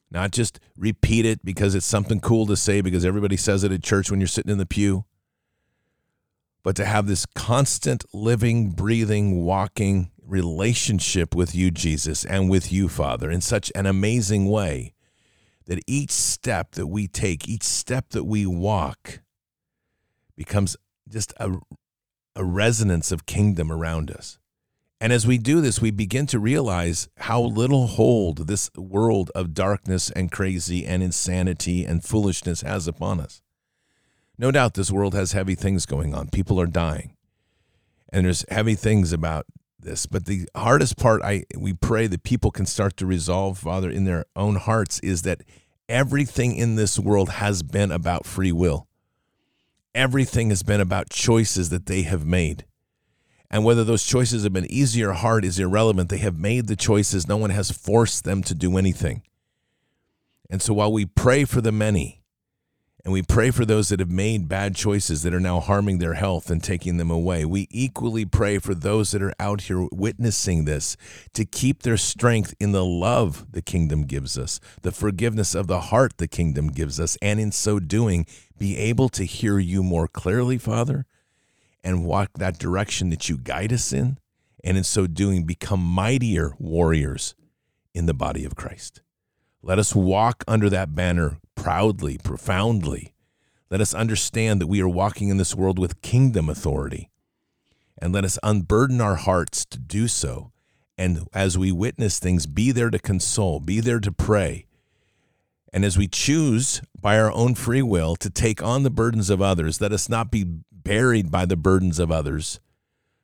not 0.08 0.30
just 0.30 0.60
repeat 0.76 1.26
it 1.26 1.44
because 1.44 1.74
it's 1.74 1.84
something 1.84 2.20
cool 2.20 2.46
to 2.46 2.56
say 2.56 2.80
because 2.80 3.04
everybody 3.04 3.36
says 3.36 3.64
it 3.64 3.72
at 3.72 3.82
church 3.82 4.08
when 4.08 4.20
you're 4.20 4.28
sitting 4.28 4.52
in 4.52 4.58
the 4.58 4.64
pew 4.64 5.04
but 6.66 6.74
to 6.74 6.84
have 6.84 7.06
this 7.06 7.26
constant 7.26 8.04
living, 8.12 8.70
breathing, 8.70 9.44
walking 9.44 10.10
relationship 10.20 11.32
with 11.32 11.54
you, 11.54 11.70
Jesus, 11.70 12.24
and 12.24 12.50
with 12.50 12.72
you, 12.72 12.88
Father, 12.88 13.30
in 13.30 13.40
such 13.40 13.70
an 13.76 13.86
amazing 13.86 14.50
way 14.50 14.92
that 15.66 15.78
each 15.86 16.10
step 16.10 16.72
that 16.72 16.88
we 16.88 17.06
take, 17.06 17.48
each 17.48 17.62
step 17.62 18.08
that 18.08 18.24
we 18.24 18.46
walk, 18.46 19.20
becomes 20.36 20.76
just 21.08 21.32
a, 21.36 21.52
a 22.34 22.42
resonance 22.42 23.12
of 23.12 23.26
kingdom 23.26 23.70
around 23.70 24.10
us. 24.10 24.40
And 25.00 25.12
as 25.12 25.24
we 25.24 25.38
do 25.38 25.60
this, 25.60 25.80
we 25.80 25.92
begin 25.92 26.26
to 26.26 26.40
realize 26.40 27.08
how 27.18 27.42
little 27.42 27.86
hold 27.86 28.48
this 28.48 28.72
world 28.76 29.30
of 29.36 29.54
darkness 29.54 30.10
and 30.10 30.32
crazy 30.32 30.84
and 30.84 31.00
insanity 31.00 31.84
and 31.84 32.02
foolishness 32.02 32.62
has 32.62 32.88
upon 32.88 33.20
us. 33.20 33.40
No 34.38 34.50
doubt 34.50 34.74
this 34.74 34.90
world 34.90 35.14
has 35.14 35.32
heavy 35.32 35.54
things 35.54 35.86
going 35.86 36.14
on. 36.14 36.28
People 36.28 36.60
are 36.60 36.66
dying. 36.66 37.16
And 38.12 38.26
there's 38.26 38.44
heavy 38.50 38.74
things 38.74 39.12
about 39.12 39.46
this. 39.78 40.06
But 40.06 40.26
the 40.26 40.48
hardest 40.54 40.96
part 40.96 41.22
I 41.22 41.44
we 41.56 41.72
pray 41.72 42.06
that 42.06 42.22
people 42.22 42.50
can 42.50 42.66
start 42.66 42.96
to 42.98 43.06
resolve, 43.06 43.58
Father, 43.58 43.90
in 43.90 44.04
their 44.04 44.26
own 44.34 44.56
hearts 44.56 45.00
is 45.00 45.22
that 45.22 45.42
everything 45.88 46.54
in 46.54 46.76
this 46.76 46.98
world 46.98 47.30
has 47.30 47.62
been 47.62 47.90
about 47.90 48.26
free 48.26 48.52
will. 48.52 48.86
Everything 49.94 50.50
has 50.50 50.62
been 50.62 50.80
about 50.80 51.08
choices 51.08 51.70
that 51.70 51.86
they 51.86 52.02
have 52.02 52.26
made. 52.26 52.66
And 53.50 53.64
whether 53.64 53.84
those 53.84 54.04
choices 54.04 54.42
have 54.42 54.52
been 54.52 54.70
easy 54.70 55.02
or 55.02 55.12
hard 55.12 55.44
is 55.44 55.58
irrelevant. 55.58 56.10
They 56.10 56.18
have 56.18 56.38
made 56.38 56.66
the 56.66 56.76
choices. 56.76 57.28
No 57.28 57.36
one 57.36 57.50
has 57.50 57.70
forced 57.70 58.24
them 58.24 58.42
to 58.42 58.54
do 58.54 58.76
anything. 58.76 59.22
And 60.50 60.60
so 60.60 60.74
while 60.74 60.92
we 60.92 61.06
pray 61.06 61.44
for 61.44 61.60
the 61.60 61.72
many, 61.72 62.22
and 63.06 63.12
we 63.12 63.22
pray 63.22 63.52
for 63.52 63.64
those 63.64 63.90
that 63.90 64.00
have 64.00 64.10
made 64.10 64.48
bad 64.48 64.74
choices 64.74 65.22
that 65.22 65.32
are 65.32 65.38
now 65.38 65.60
harming 65.60 65.98
their 65.98 66.14
health 66.14 66.50
and 66.50 66.60
taking 66.60 66.96
them 66.96 67.08
away. 67.08 67.44
We 67.44 67.68
equally 67.70 68.24
pray 68.24 68.58
for 68.58 68.74
those 68.74 69.12
that 69.12 69.22
are 69.22 69.32
out 69.38 69.60
here 69.60 69.86
witnessing 69.92 70.64
this 70.64 70.96
to 71.34 71.44
keep 71.44 71.84
their 71.84 71.98
strength 71.98 72.52
in 72.58 72.72
the 72.72 72.84
love 72.84 73.46
the 73.52 73.62
kingdom 73.62 74.06
gives 74.06 74.36
us, 74.36 74.58
the 74.82 74.90
forgiveness 74.90 75.54
of 75.54 75.68
the 75.68 75.82
heart 75.82 76.18
the 76.18 76.26
kingdom 76.26 76.66
gives 76.66 76.98
us, 76.98 77.16
and 77.22 77.38
in 77.38 77.52
so 77.52 77.78
doing, 77.78 78.26
be 78.58 78.76
able 78.76 79.08
to 79.10 79.22
hear 79.22 79.60
you 79.60 79.84
more 79.84 80.08
clearly, 80.08 80.58
Father, 80.58 81.06
and 81.84 82.04
walk 82.04 82.30
that 82.34 82.58
direction 82.58 83.10
that 83.10 83.28
you 83.28 83.38
guide 83.38 83.72
us 83.72 83.92
in, 83.92 84.18
and 84.64 84.76
in 84.76 84.82
so 84.82 85.06
doing, 85.06 85.44
become 85.44 85.78
mightier 85.78 86.56
warriors 86.58 87.36
in 87.94 88.06
the 88.06 88.14
body 88.14 88.44
of 88.44 88.56
Christ. 88.56 89.00
Let 89.62 89.78
us 89.78 89.94
walk 89.94 90.42
under 90.48 90.68
that 90.70 90.96
banner 90.96 91.38
proudly, 91.66 92.16
profoundly. 92.16 93.12
Let 93.72 93.80
us 93.80 93.92
understand 93.92 94.60
that 94.60 94.68
we 94.68 94.80
are 94.80 94.88
walking 94.88 95.30
in 95.30 95.36
this 95.36 95.52
world 95.52 95.80
with 95.80 96.00
kingdom 96.00 96.48
authority. 96.48 97.10
And 97.98 98.14
let 98.14 98.24
us 98.24 98.38
unburden 98.44 99.00
our 99.00 99.16
hearts 99.16 99.64
to 99.64 99.80
do 99.80 100.06
so. 100.06 100.52
And 100.96 101.26
as 101.34 101.58
we 101.58 101.72
witness 101.72 102.20
things, 102.20 102.46
be 102.46 102.70
there 102.70 102.90
to 102.90 103.00
console, 103.00 103.58
be 103.58 103.80
there 103.80 103.98
to 103.98 104.12
pray, 104.12 104.66
And 105.76 105.84
as 105.84 105.98
we 105.98 106.08
choose 106.08 106.80
by 106.98 107.18
our 107.18 107.30
own 107.32 107.54
free 107.54 107.82
will 107.82 108.16
to 108.16 108.30
take 108.30 108.62
on 108.62 108.82
the 108.82 108.88
burdens 108.88 109.28
of 109.28 109.42
others, 109.42 109.78
let 109.78 109.92
us 109.92 110.08
not 110.08 110.30
be 110.30 110.42
buried 110.72 111.30
by 111.30 111.44
the 111.44 111.54
burdens 111.54 111.98
of 111.98 112.10
others, 112.10 112.60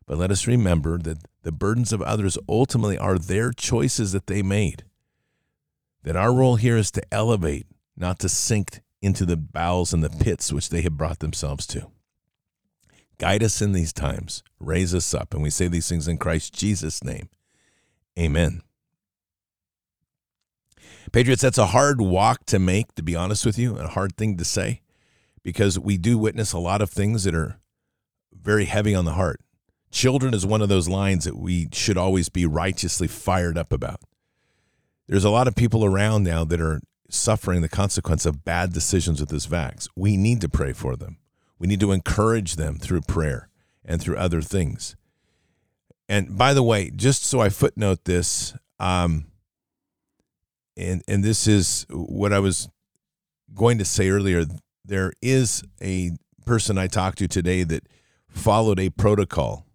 but 0.07 0.18
let 0.18 0.31
us 0.31 0.46
remember 0.46 0.98
that 0.98 1.26
the 1.44 1.50
burdens 1.50 1.94
of 1.94 2.02
others 2.02 2.37
ultimately 2.46 2.98
are 2.98 3.18
their 3.18 3.52
choices 3.52 4.12
that 4.12 4.26
they 4.26 4.42
made. 4.42 4.85
That 6.02 6.14
our 6.14 6.31
role 6.31 6.57
here 6.57 6.76
is 6.76 6.90
to 6.90 7.02
elevate, 7.11 7.66
not 7.96 8.18
to 8.20 8.28
sink 8.28 8.81
into 9.00 9.26
the 9.26 9.37
bowels 9.37 9.92
and 9.92 10.02
the 10.02 10.11
pits 10.11 10.52
which 10.52 10.68
they 10.70 10.83
have 10.83 10.96
brought 10.96 11.18
themselves 11.18 11.66
to. 11.66 11.90
Guide 13.18 13.42
us 13.42 13.61
in 13.61 13.72
these 13.72 13.92
times, 13.92 14.42
raise 14.59 14.94
us 14.94 15.14
up, 15.14 15.35
and 15.35 15.42
we 15.42 15.50
say 15.50 15.68
these 15.68 15.88
things 15.88 16.09
in 16.09 16.18
Christ 16.18 16.55
Jesus' 16.55 17.05
name. 17.05 17.28
Amen. 18.18 18.62
Patriots, 21.12 21.42
that's 21.42 21.59
a 21.59 21.66
hard 21.66 22.00
walk 22.00 22.46
to 22.46 22.59
make, 22.59 22.94
to 22.94 23.02
be 23.02 23.16
honest 23.16 23.44
with 23.44 23.59
you, 23.59 23.76
and 23.76 23.87
a 23.87 23.90
hard 23.90 24.16
thing 24.16 24.37
to 24.37 24.44
say, 24.44 24.81
because 25.42 25.78
we 25.78 25.98
do 25.98 26.16
witness 26.16 26.52
a 26.52 26.59
lot 26.59 26.81
of 26.81 26.90
things 26.90 27.24
that 27.24 27.35
are 27.35 27.59
very 28.33 28.64
heavy 28.64 28.94
on 28.94 29.05
the 29.05 29.12
heart. 29.12 29.40
Children 29.90 30.33
is 30.33 30.46
one 30.46 30.62
of 30.62 30.68
those 30.68 30.88
lines 30.88 31.24
that 31.24 31.37
we 31.37 31.68
should 31.72 31.98
always 31.98 32.28
be 32.28 32.46
righteously 32.46 33.09
fired 33.09 33.59
up 33.59 33.72
about. 33.72 34.00
There's 35.07 35.24
a 35.24 35.31
lot 35.31 35.48
of 35.48 35.55
people 35.55 35.85
around 35.85 36.22
now 36.24 36.44
that 36.44 36.61
are 36.61 36.81
suffering 37.12 37.61
the 37.61 37.68
consequence 37.68 38.25
of 38.25 38.44
bad 38.44 38.72
decisions 38.72 39.20
with 39.20 39.29
this 39.29 39.46
vax. 39.46 39.88
We 39.94 40.16
need 40.16 40.40
to 40.40 40.48
pray 40.48 40.72
for 40.72 40.96
them. 40.96 41.18
We 41.59 41.66
need 41.66 41.81
to 41.81 41.92
encourage 41.92 42.57
them 42.57 42.79
through 42.79 43.03
prayer 43.03 43.48
and 43.85 44.01
through 44.01 44.16
other 44.16 44.40
things. 44.40 44.96
And 46.09 46.37
by 46.37 46.55
the 46.55 46.62
way, 46.62 46.90
just 46.90 47.25
so 47.25 47.40
I 47.40 47.48
footnote 47.48 48.05
this, 48.05 48.55
um, 48.81 49.27
and 50.77 51.03
and 51.07 51.22
this 51.22 51.46
is 51.46 51.87
what 51.90 52.33
I 52.33 52.38
was 52.38 52.68
going 53.55 53.79
to 53.79 53.85
say 53.85 54.09
earlier. 54.09 54.44
There 54.85 55.12
is 55.20 55.62
a 55.81 56.12
person 56.44 56.79
I 56.79 56.87
talked 56.87 57.18
to 57.18 57.29
today 57.29 57.62
that 57.64 57.87
followed 58.29 58.81
a 58.81 58.90
protocol 58.90 59.66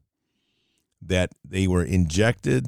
that 1.02 1.32
they 1.48 1.68
were 1.68 1.84
injected, 1.84 2.68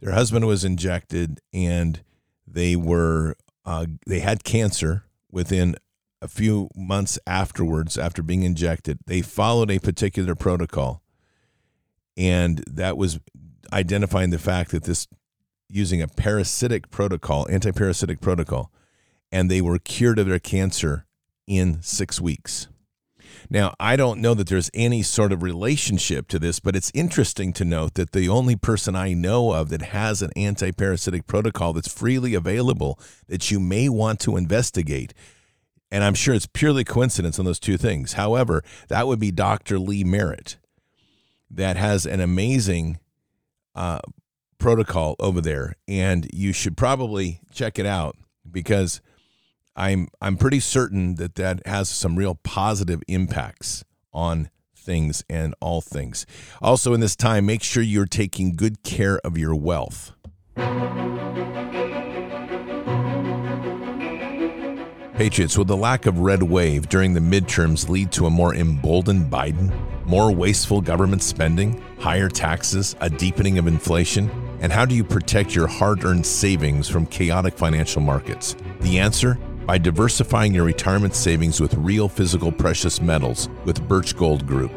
their 0.00 0.12
husband 0.12 0.46
was 0.46 0.64
injected, 0.64 1.40
and 1.52 2.00
they 2.46 2.76
were 2.76 3.36
uh, 3.66 3.86
they 4.06 4.20
had 4.20 4.44
cancer 4.44 5.04
within 5.30 5.76
a 6.22 6.28
few 6.28 6.70
months 6.74 7.18
afterwards 7.26 7.98
after 7.98 8.22
being 8.22 8.42
injected. 8.42 8.98
They 9.06 9.20
followed 9.20 9.70
a 9.70 9.78
particular 9.78 10.34
protocol, 10.34 11.02
and 12.16 12.64
that 12.70 12.96
was 12.96 13.18
identifying 13.72 14.30
the 14.30 14.38
fact 14.38 14.70
that 14.70 14.84
this 14.84 15.06
using 15.68 16.00
a 16.00 16.08
parasitic 16.08 16.90
protocol, 16.90 17.46
anti-parasitic 17.50 18.20
protocol, 18.20 18.72
and 19.32 19.50
they 19.50 19.60
were 19.60 19.78
cured 19.80 20.18
of 20.18 20.28
their 20.28 20.38
cancer 20.38 21.06
in 21.46 21.82
six 21.82 22.20
weeks. 22.20 22.68
Now, 23.50 23.74
I 23.78 23.96
don't 23.96 24.20
know 24.20 24.34
that 24.34 24.48
there's 24.48 24.70
any 24.74 25.02
sort 25.02 25.32
of 25.32 25.42
relationship 25.42 26.28
to 26.28 26.38
this, 26.38 26.60
but 26.60 26.76
it's 26.76 26.90
interesting 26.94 27.52
to 27.54 27.64
note 27.64 27.94
that 27.94 28.12
the 28.12 28.28
only 28.28 28.56
person 28.56 28.96
I 28.96 29.12
know 29.14 29.52
of 29.52 29.68
that 29.70 29.82
has 29.82 30.22
an 30.22 30.30
anti 30.36 30.70
parasitic 30.72 31.26
protocol 31.26 31.72
that's 31.72 31.92
freely 31.92 32.34
available 32.34 32.98
that 33.28 33.50
you 33.50 33.60
may 33.60 33.88
want 33.88 34.20
to 34.20 34.36
investigate. 34.36 35.14
And 35.90 36.02
I'm 36.02 36.14
sure 36.14 36.34
it's 36.34 36.46
purely 36.46 36.84
coincidence 36.84 37.38
on 37.38 37.44
those 37.44 37.60
two 37.60 37.76
things. 37.76 38.14
However, 38.14 38.64
that 38.88 39.06
would 39.06 39.20
be 39.20 39.30
Dr. 39.30 39.78
Lee 39.78 40.04
Merritt, 40.04 40.56
that 41.50 41.76
has 41.76 42.06
an 42.06 42.20
amazing 42.20 42.98
uh, 43.74 44.00
protocol 44.58 45.14
over 45.20 45.40
there. 45.40 45.76
And 45.86 46.28
you 46.32 46.52
should 46.52 46.76
probably 46.76 47.40
check 47.52 47.78
it 47.78 47.86
out 47.86 48.16
because 48.50 49.00
I'm 49.76 50.08
I'm 50.20 50.36
pretty 50.36 50.60
certain 50.60 51.16
that 51.16 51.34
that 51.34 51.66
has 51.66 51.88
some 51.88 52.16
real 52.16 52.36
positive 52.42 53.02
impacts 53.08 53.84
on 54.12 54.50
things 54.74 55.22
and 55.28 55.54
all 55.60 55.80
things. 55.80 56.24
Also 56.62 56.94
in 56.94 57.00
this 57.00 57.16
time, 57.16 57.44
make 57.46 57.62
sure 57.62 57.82
you're 57.82 58.06
taking 58.06 58.56
good 58.56 58.82
care 58.82 59.18
of 59.18 59.36
your 59.36 59.54
wealth. 59.54 60.12
Patriots, 65.16 65.56
will 65.56 65.64
the 65.64 65.76
lack 65.76 66.04
of 66.04 66.18
red 66.18 66.42
wave 66.42 66.90
during 66.90 67.14
the 67.14 67.20
midterms 67.20 67.88
lead 67.88 68.12
to 68.12 68.26
a 68.26 68.30
more 68.30 68.54
emboldened 68.54 69.30
Biden, 69.30 69.74
more 70.04 70.30
wasteful 70.30 70.82
government 70.82 71.22
spending, 71.22 71.82
higher 71.98 72.28
taxes, 72.28 72.94
a 73.00 73.08
deepening 73.08 73.58
of 73.58 73.66
inflation? 73.66 74.30
And 74.60 74.70
how 74.70 74.84
do 74.84 74.94
you 74.94 75.02
protect 75.02 75.54
your 75.54 75.66
hard 75.66 76.04
earned 76.04 76.26
savings 76.26 76.86
from 76.86 77.06
chaotic 77.06 77.56
financial 77.56 78.02
markets? 78.02 78.56
The 78.80 78.98
answer? 78.98 79.38
By 79.66 79.76
diversifying 79.76 80.54
your 80.54 80.64
retirement 80.64 81.14
savings 81.14 81.60
with 81.60 81.74
real 81.74 82.08
physical 82.08 82.52
precious 82.52 83.00
metals 83.00 83.48
with 83.64 83.86
Birch 83.88 84.16
Gold 84.16 84.46
Group. 84.46 84.72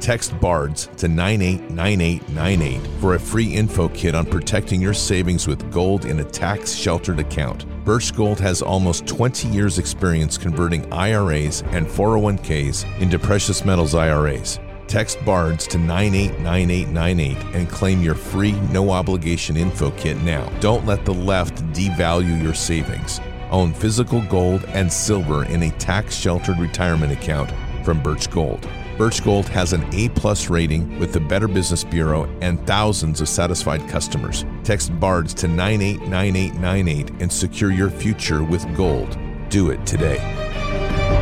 Text 0.00 0.38
BARDS 0.40 0.88
to 0.98 1.08
989898 1.08 3.00
for 3.00 3.14
a 3.14 3.18
free 3.18 3.52
info 3.52 3.88
kit 3.88 4.14
on 4.14 4.26
protecting 4.26 4.80
your 4.80 4.94
savings 4.94 5.48
with 5.48 5.72
gold 5.72 6.04
in 6.04 6.20
a 6.20 6.24
tax 6.24 6.72
sheltered 6.72 7.18
account. 7.18 7.66
Birch 7.84 8.14
Gold 8.14 8.38
has 8.38 8.62
almost 8.62 9.06
20 9.06 9.48
years' 9.48 9.78
experience 9.78 10.38
converting 10.38 10.92
IRAs 10.92 11.62
and 11.72 11.86
401ks 11.86 13.00
into 13.00 13.18
precious 13.18 13.64
metals 13.64 13.94
IRAs. 13.94 14.60
Text 14.86 15.18
BARDS 15.24 15.66
to 15.68 15.78
989898 15.78 17.54
and 17.54 17.68
claim 17.68 18.00
your 18.00 18.14
free, 18.14 18.52
no 18.72 18.90
obligation 18.90 19.56
info 19.56 19.90
kit 19.92 20.16
now. 20.22 20.48
Don't 20.60 20.86
let 20.86 21.04
the 21.04 21.12
left 21.12 21.56
devalue 21.72 22.42
your 22.42 22.54
savings. 22.54 23.20
Own 23.50 23.72
physical 23.72 24.22
gold 24.22 24.64
and 24.68 24.92
silver 24.92 25.44
in 25.44 25.62
a 25.62 25.70
tax 25.72 26.14
sheltered 26.14 26.58
retirement 26.58 27.12
account 27.12 27.52
from 27.84 28.02
Birch 28.02 28.30
Gold. 28.30 28.68
Birch 28.98 29.22
Gold 29.22 29.48
has 29.48 29.72
an 29.72 29.86
A 29.94 30.08
plus 30.10 30.50
rating 30.50 30.98
with 30.98 31.12
the 31.12 31.20
Better 31.20 31.46
Business 31.46 31.84
Bureau 31.84 32.28
and 32.40 32.64
thousands 32.66 33.20
of 33.20 33.28
satisfied 33.28 33.88
customers. 33.88 34.44
Text 34.64 34.90
BARDS 34.98 35.34
to 35.34 35.48
989898 35.48 37.22
and 37.22 37.32
secure 37.32 37.70
your 37.70 37.90
future 37.90 38.42
with 38.42 38.66
gold. 38.76 39.16
Do 39.50 39.70
it 39.70 39.86
today. 39.86 40.18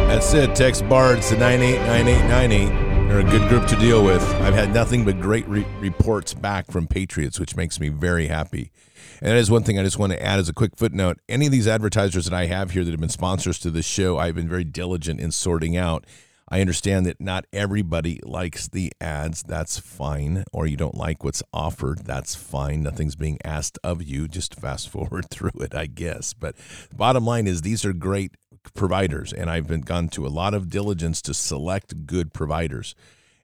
That's 0.08 0.32
it. 0.32 0.54
Text 0.54 0.88
BARDS 0.88 1.28
to 1.28 1.36
989898. 1.36 2.85
They're 3.08 3.20
a 3.20 3.30
good 3.30 3.48
group 3.48 3.68
to 3.68 3.76
deal 3.76 4.04
with. 4.04 4.22
I've 4.42 4.54
had 4.54 4.74
nothing 4.74 5.04
but 5.04 5.20
great 5.20 5.46
re- 5.46 5.64
reports 5.78 6.34
back 6.34 6.70
from 6.70 6.88
Patriots, 6.88 7.38
which 7.38 7.54
makes 7.54 7.78
me 7.78 7.88
very 7.88 8.26
happy. 8.26 8.72
And 9.20 9.30
that 9.30 9.36
is 9.36 9.50
one 9.50 9.62
thing 9.62 9.78
I 9.78 9.84
just 9.84 9.98
want 9.98 10.12
to 10.12 10.22
add 10.22 10.40
as 10.40 10.48
a 10.48 10.52
quick 10.52 10.76
footnote. 10.76 11.20
Any 11.28 11.46
of 11.46 11.52
these 11.52 11.68
advertisers 11.68 12.24
that 12.24 12.34
I 12.34 12.46
have 12.46 12.72
here 12.72 12.84
that 12.84 12.90
have 12.90 13.00
been 13.00 13.08
sponsors 13.08 13.60
to 13.60 13.70
this 13.70 13.86
show, 13.86 14.18
I've 14.18 14.34
been 14.34 14.48
very 14.48 14.64
diligent 14.64 15.20
in 15.20 15.30
sorting 15.30 15.76
out. 15.76 16.04
I 16.48 16.60
understand 16.60 17.06
that 17.06 17.20
not 17.20 17.44
everybody 17.52 18.20
likes 18.24 18.68
the 18.68 18.92
ads. 19.00 19.42
That's 19.42 19.78
fine. 19.78 20.44
Or 20.52 20.66
you 20.66 20.76
don't 20.76 20.94
like 20.94 21.24
what's 21.24 21.42
offered. 21.52 22.04
That's 22.04 22.34
fine. 22.34 22.82
Nothing's 22.82 23.16
being 23.16 23.38
asked 23.44 23.78
of 23.82 24.02
you. 24.02 24.28
Just 24.28 24.54
fast 24.54 24.88
forward 24.90 25.30
through 25.30 25.60
it, 25.60 25.74
I 25.74 25.86
guess. 25.86 26.34
But 26.34 26.54
bottom 26.94 27.24
line 27.24 27.46
is 27.46 27.62
these 27.62 27.84
are 27.84 27.92
great 27.92 28.36
providers, 28.74 29.32
and 29.32 29.50
I've 29.50 29.66
been 29.66 29.82
gone 29.82 30.08
to 30.10 30.26
a 30.26 30.28
lot 30.28 30.54
of 30.54 30.68
diligence 30.68 31.22
to 31.22 31.34
select 31.34 32.06
good 32.06 32.32
providers. 32.32 32.94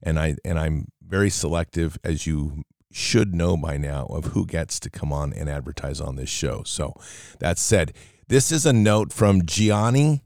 And 0.03 0.19
I 0.19 0.37
and 0.45 0.59
I'm 0.59 0.89
very 1.07 1.31
selective, 1.31 1.99
as 2.03 2.27
you 2.27 2.65
should 2.91 3.35
know 3.35 3.57
by 3.57 3.77
now 3.77 4.07
of 4.07 4.27
who 4.27 4.47
gets 4.47 4.79
to 4.81 4.91
come 4.91 5.13
on 5.13 5.33
and 5.33 5.49
advertise 5.49 6.01
on 6.01 6.17
this 6.17 6.29
show. 6.29 6.63
So 6.65 6.95
that 7.39 7.59
said, 7.59 7.95
this 8.29 8.53
is 8.53 8.67
a 8.67 8.73
note 8.73 9.13
from 9.13 9.47
Gianni 9.47 10.23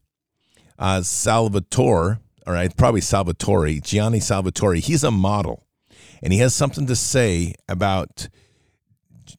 uh, 0.78 1.02
Salvatore, 1.02 2.20
all 2.46 2.52
right, 2.52 2.76
probably 2.76 3.00
Salvatore, 3.00 3.80
Gianni 3.80 4.20
Salvatore. 4.20 4.76
He's 4.76 5.04
a 5.04 5.10
model, 5.10 5.66
and 6.22 6.32
he 6.32 6.38
has 6.40 6.54
something 6.54 6.86
to 6.86 6.96
say 6.96 7.54
about 7.68 8.28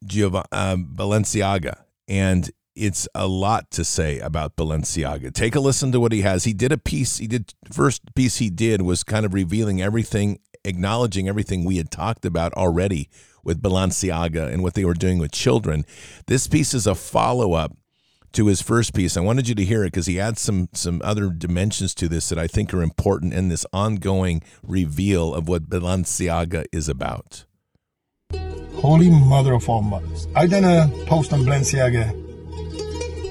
Giov- 0.05 0.45
uh, 0.51 0.75
Balenciaga, 0.75 1.81
and 2.07 2.49
it's 2.77 3.07
a 3.15 3.27
lot 3.27 3.71
to 3.71 3.83
say 3.83 4.19
about 4.19 4.55
Balenciaga. 4.55 5.33
Take 5.33 5.55
a 5.55 5.59
listen 5.59 5.91
to 5.91 5.99
what 5.99 6.11
he 6.11 6.21
has. 6.21 6.43
He 6.43 6.53
did 6.53 6.71
a 6.71 6.77
piece. 6.77 7.17
He 7.17 7.27
did 7.27 7.53
first 7.71 8.13
piece 8.15 8.37
he 8.37 8.49
did 8.49 8.81
was 8.81 9.03
kind 9.03 9.25
of 9.25 9.33
revealing 9.33 9.81
everything 9.81 10.39
acknowledging 10.63 11.27
everything 11.27 11.63
we 11.63 11.77
had 11.77 11.89
talked 11.89 12.25
about 12.25 12.53
already 12.53 13.09
with 13.43 13.61
Balenciaga 13.61 14.51
and 14.51 14.61
what 14.61 14.73
they 14.73 14.83
were 14.85 14.93
doing 14.93 15.17
with 15.17 15.31
children. 15.31 15.85
This 16.27 16.47
piece 16.47 16.73
is 16.73 16.85
a 16.85 16.93
follow 16.93 17.53
up 17.53 17.75
to 18.33 18.47
his 18.47 18.61
first 18.61 18.93
piece. 18.93 19.15
I 19.15 19.21
wanted 19.21 19.47
you 19.47 19.55
to 19.55 19.63
hear 19.63 19.83
it 19.83 19.87
because 19.87 20.05
he 20.05 20.19
adds 20.19 20.41
some 20.41 20.67
some 20.73 21.01
other 21.03 21.29
dimensions 21.29 21.95
to 21.95 22.07
this 22.07 22.29
that 22.29 22.37
I 22.37 22.47
think 22.47 22.73
are 22.73 22.83
important 22.83 23.33
in 23.33 23.47
this 23.47 23.65
ongoing 23.71 24.43
reveal 24.61 25.33
of 25.33 25.47
what 25.47 25.69
Balenciaga 25.69 26.65
is 26.71 26.89
about. 26.89 27.45
Holy 28.75 29.09
mother 29.09 29.53
of 29.53 29.67
all 29.67 29.81
mothers. 29.81 30.27
I 30.35 30.45
done 30.45 30.65
a 30.65 30.87
post 31.05 31.33
on 31.33 31.41
Balenciaga 31.41 32.26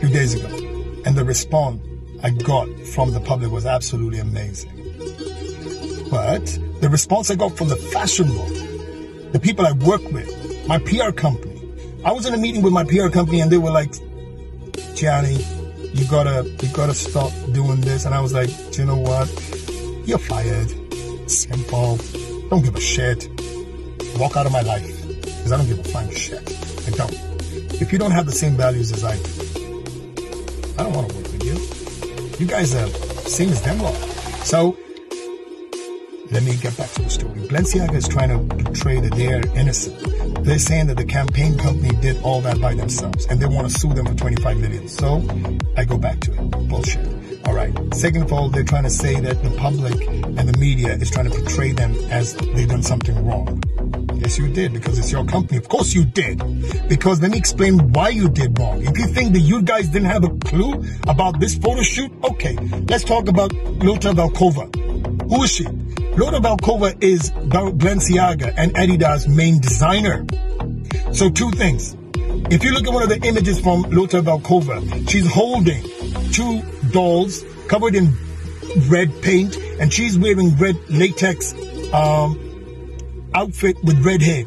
few 0.01 0.09
days 0.09 0.35
ago, 0.35 0.49
and 1.05 1.17
the 1.17 1.25
response 1.25 1.83
I 2.23 2.31
got 2.31 2.69
from 2.81 3.13
the 3.13 3.21
public 3.21 3.51
was 3.51 3.67
absolutely 3.67 4.19
amazing. 4.19 4.73
But 6.11 6.47
the 6.81 6.89
response 6.91 7.31
I 7.31 7.35
got 7.35 7.57
from 7.57 7.69
the 7.69 7.77
fashion 7.77 8.35
world, 8.35 9.33
the 9.33 9.41
people 9.41 9.67
I 9.67 9.73
work 9.73 10.03
with, 10.13 10.67
my 10.67 10.79
PR 10.79 11.11
company. 11.11 11.61
I 12.05 12.13
was 12.13 12.27
in 12.27 12.35
a 12.35 12.39
meeting 12.39 12.63
with 12.63 12.73
my 12.73 12.85
PR 12.85 13.09
company 13.09 13.41
and 13.41 13.51
they 13.51 13.59
were 13.59 13.71
like, 13.71 13.93
Gianni, 14.95 15.35
you 15.93 16.07
gotta, 16.09 16.49
you 16.63 16.69
gotta 16.73 16.95
stop 16.95 17.33
doing 17.53 17.81
this. 17.81 18.05
And 18.05 18.15
I 18.15 18.21
was 18.21 18.33
like, 18.33 18.49
do 18.73 18.83
you 18.83 18.87
know 18.87 18.97
what? 18.97 19.29
You're 20.07 20.19
fired. 20.19 20.71
Simple. 21.31 21.99
Don't 22.49 22.63
give 22.63 22.77
a 22.77 22.81
shit. 22.81 23.29
Walk 24.17 24.37
out 24.37 24.47
of 24.47 24.53
my 24.53 24.63
life. 24.63 25.09
Because 25.21 25.53
I 25.53 25.57
don't 25.57 25.67
give 25.67 25.81
a 25.81 25.85
flying 25.85 26.11
shit. 26.15 26.43
I 26.87 26.91
don't. 26.91 27.13
If 27.81 27.93
you 27.93 27.99
don't 27.99 28.13
have 28.13 28.27
the 28.27 28.33
same 28.33 28.57
values 28.57 28.93
as 28.93 29.05
I 29.05 29.17
do, 29.17 29.46
don't 30.87 30.95
want 30.95 31.11
to 31.11 31.17
work 31.17 31.33
with 31.33 31.45
you. 31.45 32.39
You 32.39 32.47
guys 32.47 32.75
are 32.75 32.87
same 33.29 33.49
as 33.49 33.63
them 33.63 33.79
lot. 33.81 33.95
So 34.45 34.77
let 36.31 36.43
me 36.43 36.57
get 36.57 36.77
back 36.77 36.91
to 36.93 37.03
the 37.03 37.11
story. 37.11 37.41
Balenciaga 37.49 37.95
is 37.95 38.09
trying 38.09 38.31
to 38.31 38.55
portray 38.65 39.01
that 39.01 39.13
they 39.15 39.33
are 39.33 39.45
innocent. 39.57 40.45
They're 40.45 40.59
saying 40.59 40.87
that 40.89 40.97
the 40.97 41.05
campaign 41.05 41.59
company 41.59 41.91
did 42.01 42.23
all 42.23 42.41
that 42.43 42.61
by 42.61 42.75
themselves 42.75 43.27
and 43.27 43.41
they 43.41 43.47
want 43.47 43.69
to 43.69 43.79
sue 43.79 43.93
them 43.95 44.07
for 44.07 44.15
25 44.15 44.59
million. 44.59 44.89
So 44.89 45.27
I 45.77 45.85
go 45.85 45.99
back 45.99 46.21
to 46.21 46.33
it. 46.33 46.69
Bullshit. 46.69 47.05
All 47.47 47.55
right. 47.55 47.73
Second 47.95 48.23
of 48.23 48.33
all, 48.33 48.49
they're 48.49 48.65
trying 48.65 48.85
to 48.85 48.91
say 48.91 49.19
that 49.21 49.43
the 49.43 49.51
public 49.57 49.95
and 50.07 50.49
the 50.49 50.57
media 50.59 50.95
is 50.95 51.11
trying 51.11 51.31
to 51.31 51.37
portray 51.37 51.73
them 51.73 51.95
as 52.11 52.35
they've 52.35 52.69
done 52.69 52.83
something 52.83 53.27
wrong. 53.27 53.61
Yes, 54.27 54.39
you 54.39 54.49
did 54.53 54.73
because 54.73 54.99
it's 54.99 55.13
your 55.13 55.25
company. 55.25 55.57
Of 55.57 55.69
course 55.69 55.95
you 55.95 56.05
did. 56.05 56.39
Because 56.89 57.23
let 57.23 57.31
me 57.31 57.39
explain 57.39 57.93
why 57.93 58.09
you 58.09 58.29
did 58.29 58.59
wrong. 58.59 58.83
If 58.85 58.99
you 58.99 59.07
think 59.07 59.35
that 59.35 59.39
you 59.39 59.63
guys 59.63 59.87
didn't 59.87 60.09
have 60.09 60.25
a 60.25 60.31
clue 60.39 60.85
about 61.07 61.39
this 61.39 61.57
photo 61.57 61.81
shoot, 61.83 62.11
okay, 62.25 62.57
let's 62.89 63.05
talk 63.05 63.29
about 63.29 63.53
Lotta 63.55 64.11
Volkova. 64.11 64.67
Who 65.31 65.45
is 65.45 65.53
she? 65.53 65.63
Lotta 66.19 66.41
Volkova 66.41 67.01
is 67.01 67.31
Balenciaga 67.31 68.53
and 68.57 68.75
Adidas' 68.75 69.29
main 69.29 69.61
designer. 69.61 70.27
So 71.13 71.31
two 71.31 71.53
things. 71.53 71.97
If 72.51 72.65
you 72.65 72.73
look 72.73 72.89
at 72.89 72.93
one 72.93 73.05
of 73.05 73.09
the 73.09 73.21
images 73.25 73.61
from 73.61 73.83
Lotta 73.83 74.23
Volkova, 74.23 75.09
she's 75.09 75.33
holding 75.33 75.85
two 76.33 76.63
dolls 76.91 77.45
covered 77.69 77.95
in 77.95 78.13
red 78.89 79.23
paint 79.23 79.57
and 79.79 79.93
she's 79.93 80.19
wearing 80.19 80.57
red 80.57 80.75
latex 80.91 81.55
um, 81.95 82.46
outfit 83.37 83.77
with 83.85 84.05
red 84.05 84.23
hair. 84.23 84.45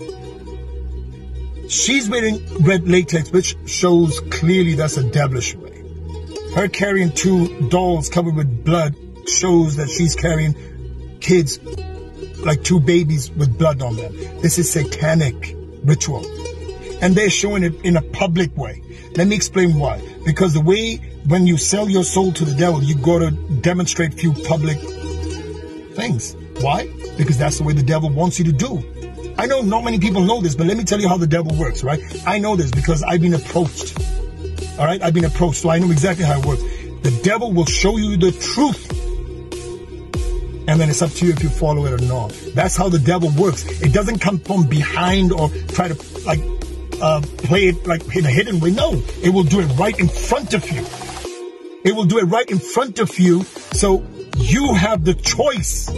She's 1.70 2.10
wearing 2.10 2.44
red 2.64 2.90
latex, 2.90 3.32
which 3.32 3.56
shows 3.66 4.20
clearly 4.32 4.74
that's 4.74 4.98
a 4.98 5.04
devilish 5.04 5.56
way. 5.56 5.84
Her 6.56 6.68
carrying 6.68 7.12
two 7.12 7.70
dolls 7.70 8.10
covered 8.10 8.36
with 8.36 8.66
blood 8.66 8.96
shows 9.28 9.76
that 9.76 9.90
she's 9.90 10.16
carrying 10.16 10.56
kids 11.20 11.60
like 12.40 12.64
two 12.64 12.80
babies 12.80 13.30
with 13.30 13.56
blood 13.60 13.84
on 13.84 13.96
them. 13.96 14.12
This 14.42 14.58
is 14.58 14.72
satanic 14.72 15.56
ritual. 15.84 16.26
And 17.02 17.16
they're 17.16 17.30
showing 17.30 17.64
it 17.64 17.76
in 17.86 17.96
a 17.98 18.02
public 18.02 18.58
way. 18.58 18.82
Let 19.16 19.28
me 19.28 19.36
explain 19.36 19.78
why. 19.78 20.02
Because 20.26 20.54
the 20.54 20.62
way 20.62 20.96
when 21.28 21.46
you 21.46 21.58
sell 21.58 21.88
your 21.88 22.04
soul 22.04 22.32
to 22.34 22.46
the 22.46 22.56
devil, 22.56 22.82
you 22.82 22.96
go 22.96 23.20
to 23.20 23.32
demonstrate 23.62 24.16
few 24.16 24.34
public 24.34 24.80
things. 25.96 26.36
Why? 26.62 26.88
Because 27.18 27.38
that's 27.38 27.58
the 27.58 27.64
way 27.64 27.74
the 27.74 27.84
devil 27.84 28.10
wants 28.10 28.40
you 28.40 28.46
to 28.46 28.52
do. 28.52 28.84
I 29.38 29.46
know 29.46 29.62
not 29.62 29.84
many 29.84 30.00
people 30.00 30.22
know 30.22 30.42
this, 30.42 30.56
but 30.56 30.68
let 30.68 30.78
me 30.78 30.84
tell 30.84 31.00
you 31.00 31.08
how 31.08 31.18
the 31.18 31.28
devil 31.28 31.56
works, 31.56 31.84
right? 31.84 32.02
I 32.28 32.40
know 32.40 32.56
this 32.56 32.72
because 32.72 33.04
I've 33.04 33.22
been 33.22 33.34
approached. 33.34 33.98
All 34.78 34.86
right? 34.86 35.02
I've 35.02 35.14
been 35.14 35.26
approached, 35.26 35.62
so 35.62 35.70
I 35.70 35.80
know 35.80 35.92
exactly 35.92 36.26
how 36.26 36.40
it 36.40 36.46
works. 36.46 36.62
The 36.62 37.22
devil 37.24 37.54
will 37.54 37.66
show 37.66 37.98
you 37.98 38.18
the 38.18 38.32
truth 38.32 39.00
and 40.70 40.80
then 40.80 40.88
it's 40.88 41.02
up 41.02 41.10
to 41.10 41.26
you 41.26 41.32
if 41.32 41.42
you 41.42 41.50
follow 41.50 41.88
it 41.88 41.94
or 42.00 42.06
not. 42.06 42.30
That's 42.54 42.78
how 42.78 42.90
the 42.90 43.00
devil 43.00 43.32
works. 43.32 43.66
It 43.82 43.92
doesn't 43.92 44.20
come 44.20 44.38
from 44.38 44.68
behind 44.68 45.32
or 45.32 45.50
try 45.70 45.88
to 45.88 45.96
like 46.28 46.40
uh, 47.02 47.22
play 47.38 47.70
it 47.70 47.88
like 47.88 48.16
in 48.16 48.24
a 48.24 48.30
hidden 48.30 48.60
way. 48.60 48.70
No, 48.70 49.02
it 49.24 49.30
will 49.30 49.44
do 49.44 49.62
it 49.62 49.66
right 49.80 50.00
in 50.00 50.08
front 50.08 50.54
of 50.54 50.70
you. 50.70 50.86
It 51.84 51.96
will 51.96 52.06
do 52.06 52.20
it 52.20 52.26
right 52.26 52.48
in 52.52 52.60
front 52.60 53.00
of 53.00 53.18
you. 53.18 53.44
So 53.74 54.06
you 54.40 54.74
have 54.74 55.04
the 55.04 55.14
choice 55.14 55.90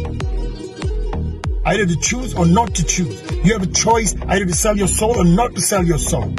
either 1.65 1.86
to 1.86 1.95
choose 2.01 2.34
or 2.34 2.45
not 2.45 2.75
to 2.75 2.84
choose. 2.84 3.21
You 3.43 3.54
have 3.54 3.63
a 3.63 3.67
choice 3.67 4.15
either 4.27 4.45
to 4.45 4.54
sell 4.54 4.75
your 4.77 4.88
soul 4.88 5.17
or 5.17 5.25
not 5.25 5.56
to 5.56 5.62
sell 5.62 5.84
your 5.86 5.99
soul. 5.99 6.34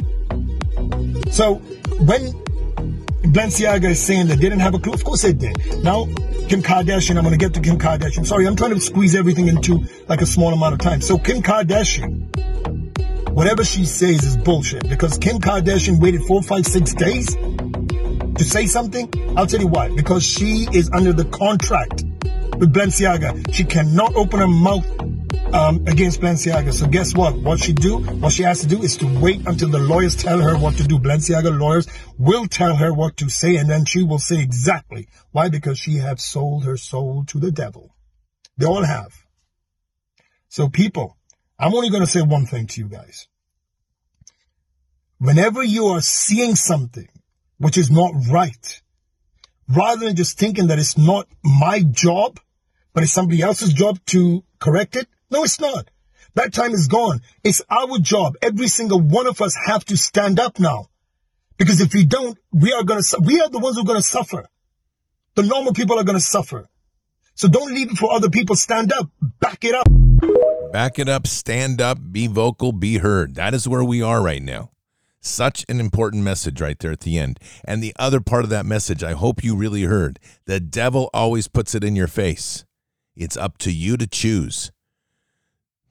So 1.31 1.55
when 1.99 2.31
Balenciaga 3.23 3.91
is 3.91 4.01
saying 4.01 4.27
that 4.27 4.35
they 4.35 4.49
didn't 4.49 4.59
have 4.59 4.75
a 4.75 4.79
clue, 4.79 4.93
of 4.93 5.03
course 5.03 5.21
they 5.21 5.33
did. 5.33 5.83
Now 5.83 6.05
Kim 6.49 6.61
Kardashian. 6.61 7.17
I'm 7.17 7.23
going 7.23 7.31
to 7.31 7.37
get 7.37 7.53
to 7.55 7.61
Kim 7.61 7.79
Kardashian. 7.79 8.25
Sorry, 8.25 8.45
I'm 8.45 8.55
trying 8.55 8.75
to 8.75 8.79
squeeze 8.79 9.15
everything 9.15 9.47
into 9.47 9.85
like 10.07 10.21
a 10.21 10.25
small 10.25 10.53
amount 10.53 10.73
of 10.73 10.79
time. 10.79 11.01
So 11.01 11.17
Kim 11.17 11.41
Kardashian, 11.41 12.27
whatever 13.31 13.63
she 13.63 13.85
says 13.85 14.23
is 14.23 14.37
bullshit 14.37 14.87
because 14.87 15.17
Kim 15.17 15.39
Kardashian 15.39 15.99
waited 15.99 16.21
four, 16.23 16.43
five, 16.43 16.65
six 16.65 16.93
days 16.93 17.35
to 18.37 18.43
say 18.43 18.65
something. 18.65 19.11
I'll 19.37 19.47
tell 19.47 19.59
you 19.59 19.67
why. 19.67 19.93
Because 19.95 20.23
she 20.23 20.67
is 20.71 20.89
under 20.91 21.13
the 21.13 21.25
contract 21.25 22.03
with 22.57 22.73
Balenciaga. 22.73 23.53
She 23.53 23.63
cannot 23.63 24.15
open 24.15 24.39
her 24.39 24.47
mouth 24.47 24.85
um, 25.53 25.85
against 25.87 26.21
Balenciaga. 26.21 26.73
So 26.73 26.87
guess 26.87 27.15
what? 27.15 27.35
What 27.35 27.59
she 27.59 27.73
do? 27.73 27.99
What 27.99 28.33
she 28.33 28.43
has 28.43 28.61
to 28.61 28.67
do 28.67 28.81
is 28.81 28.97
to 28.97 29.19
wait 29.19 29.45
until 29.45 29.69
the 29.69 29.79
lawyers 29.79 30.15
tell 30.15 30.39
her 30.39 30.57
what 30.57 30.75
to 30.77 30.83
do. 30.83 30.99
Balenciaga 30.99 31.57
lawyers 31.57 31.87
will 32.17 32.47
tell 32.47 32.75
her 32.75 32.93
what 32.93 33.17
to 33.17 33.29
say, 33.29 33.57
and 33.57 33.69
then 33.69 33.85
she 33.85 34.03
will 34.03 34.19
say 34.19 34.41
exactly 34.41 35.07
why. 35.31 35.49
Because 35.49 35.77
she 35.77 35.97
has 35.97 36.23
sold 36.23 36.65
her 36.65 36.77
soul 36.77 37.25
to 37.25 37.39
the 37.39 37.51
devil. 37.51 37.95
They 38.57 38.65
all 38.65 38.83
have. 38.83 39.13
So 40.49 40.69
people, 40.69 41.17
I'm 41.57 41.73
only 41.73 41.89
going 41.89 42.03
to 42.03 42.09
say 42.09 42.21
one 42.21 42.45
thing 42.45 42.67
to 42.67 42.81
you 42.81 42.87
guys. 42.87 43.27
Whenever 45.17 45.63
you 45.63 45.85
are 45.87 46.01
seeing 46.01 46.55
something 46.55 47.07
which 47.63 47.77
is 47.77 47.89
not 47.89 48.11
right, 48.29 48.81
rather 49.69 50.05
than 50.05 50.15
just 50.15 50.37
thinking 50.37 50.67
that 50.67 50.79
it's 50.79 50.97
not 50.97 51.27
my 51.43 51.81
job, 51.81 52.39
but 52.93 53.03
it's 53.03 53.13
somebody 53.13 53.41
else's 53.41 53.73
job 53.73 53.99
to 54.07 54.43
correct 54.59 54.97
it, 54.97 55.07
no, 55.31 55.43
it's 55.43 55.61
not. 55.61 55.89
That 56.35 56.53
time 56.53 56.73
is 56.73 56.87
gone. 56.87 57.21
It's 57.43 57.61
our 57.69 57.99
job. 57.99 58.35
Every 58.41 58.67
single 58.67 58.99
one 58.99 59.27
of 59.27 59.41
us 59.41 59.55
have 59.65 59.85
to 59.85 59.97
stand 59.97 60.39
up 60.39 60.59
now. 60.59 60.89
Because 61.57 61.79
if 61.79 61.93
we 61.93 62.05
don't, 62.05 62.37
we 62.51 62.73
are 62.73 62.83
going 62.83 63.01
to, 63.01 63.19
we 63.23 63.39
are 63.39 63.49
the 63.49 63.59
ones 63.59 63.77
who 63.77 63.83
are 63.83 63.85
going 63.85 63.99
to 63.99 64.07
suffer. 64.07 64.45
The 65.35 65.43
normal 65.43 65.73
people 65.73 65.97
are 65.97 66.03
going 66.03 66.17
to 66.17 66.23
suffer. 66.23 66.67
So 67.35 67.47
don't 67.47 67.73
leave 67.73 67.91
it 67.91 67.97
for 67.97 68.11
other 68.11 68.29
people. 68.29 68.55
Stand 68.55 68.91
up. 68.91 69.09
Back 69.39 69.63
it 69.63 69.73
up. 69.73 69.87
Back 70.71 70.99
it 70.99 71.07
up. 71.07 71.27
Stand 71.27 71.81
up. 71.81 71.99
Be 72.11 72.27
vocal. 72.27 72.73
Be 72.73 72.97
heard. 72.97 73.35
That 73.35 73.53
is 73.53 73.67
where 73.67 73.83
we 73.83 74.01
are 74.01 74.21
right 74.21 74.41
now. 74.41 74.72
Such 75.25 75.65
an 75.69 75.79
important 75.79 76.23
message 76.23 76.59
right 76.59 76.77
there 76.77 76.91
at 76.91 76.99
the 76.99 77.17
end. 77.17 77.39
And 77.63 77.81
the 77.81 77.95
other 77.97 78.19
part 78.19 78.43
of 78.43 78.49
that 78.49 78.65
message, 78.65 79.03
I 79.03 79.13
hope 79.13 79.41
you 79.41 79.55
really 79.55 79.83
heard. 79.83 80.19
The 80.45 80.59
devil 80.59 81.09
always 81.13 81.47
puts 81.47 81.73
it 81.73 81.83
in 81.83 81.95
your 81.95 82.09
face. 82.09 82.65
It's 83.15 83.37
up 83.37 83.57
to 83.59 83.71
you 83.71 83.95
to 83.95 84.05
choose. 84.05 84.73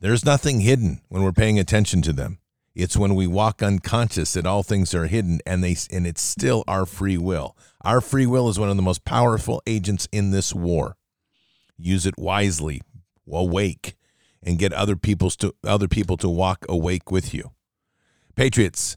There's 0.00 0.26
nothing 0.26 0.60
hidden 0.60 1.00
when 1.08 1.22
we're 1.22 1.32
paying 1.32 1.58
attention 1.58 2.02
to 2.02 2.12
them. 2.12 2.40
It's 2.74 2.96
when 2.96 3.14
we 3.14 3.26
walk 3.26 3.62
unconscious 3.62 4.34
that 4.34 4.46
all 4.46 4.62
things 4.62 4.94
are 4.94 5.06
hidden 5.06 5.40
and 5.46 5.64
they 5.64 5.76
and 5.90 6.06
it's 6.06 6.22
still 6.22 6.62
our 6.68 6.84
free 6.84 7.16
will. 7.16 7.56
Our 7.82 8.02
free 8.02 8.26
will 8.26 8.50
is 8.50 8.58
one 8.58 8.68
of 8.68 8.76
the 8.76 8.82
most 8.82 9.04
powerful 9.04 9.62
agents 9.66 10.08
in 10.12 10.30
this 10.30 10.54
war. 10.54 10.96
Use 11.78 12.04
it 12.04 12.18
wisely, 12.18 12.82
awake, 13.30 13.96
and 14.42 14.58
get 14.58 14.74
other 14.74 14.96
people's 14.96 15.36
to 15.36 15.54
other 15.64 15.88
people 15.88 16.18
to 16.18 16.28
walk 16.28 16.66
awake 16.68 17.10
with 17.10 17.32
you. 17.32 17.52
Patriots, 18.34 18.96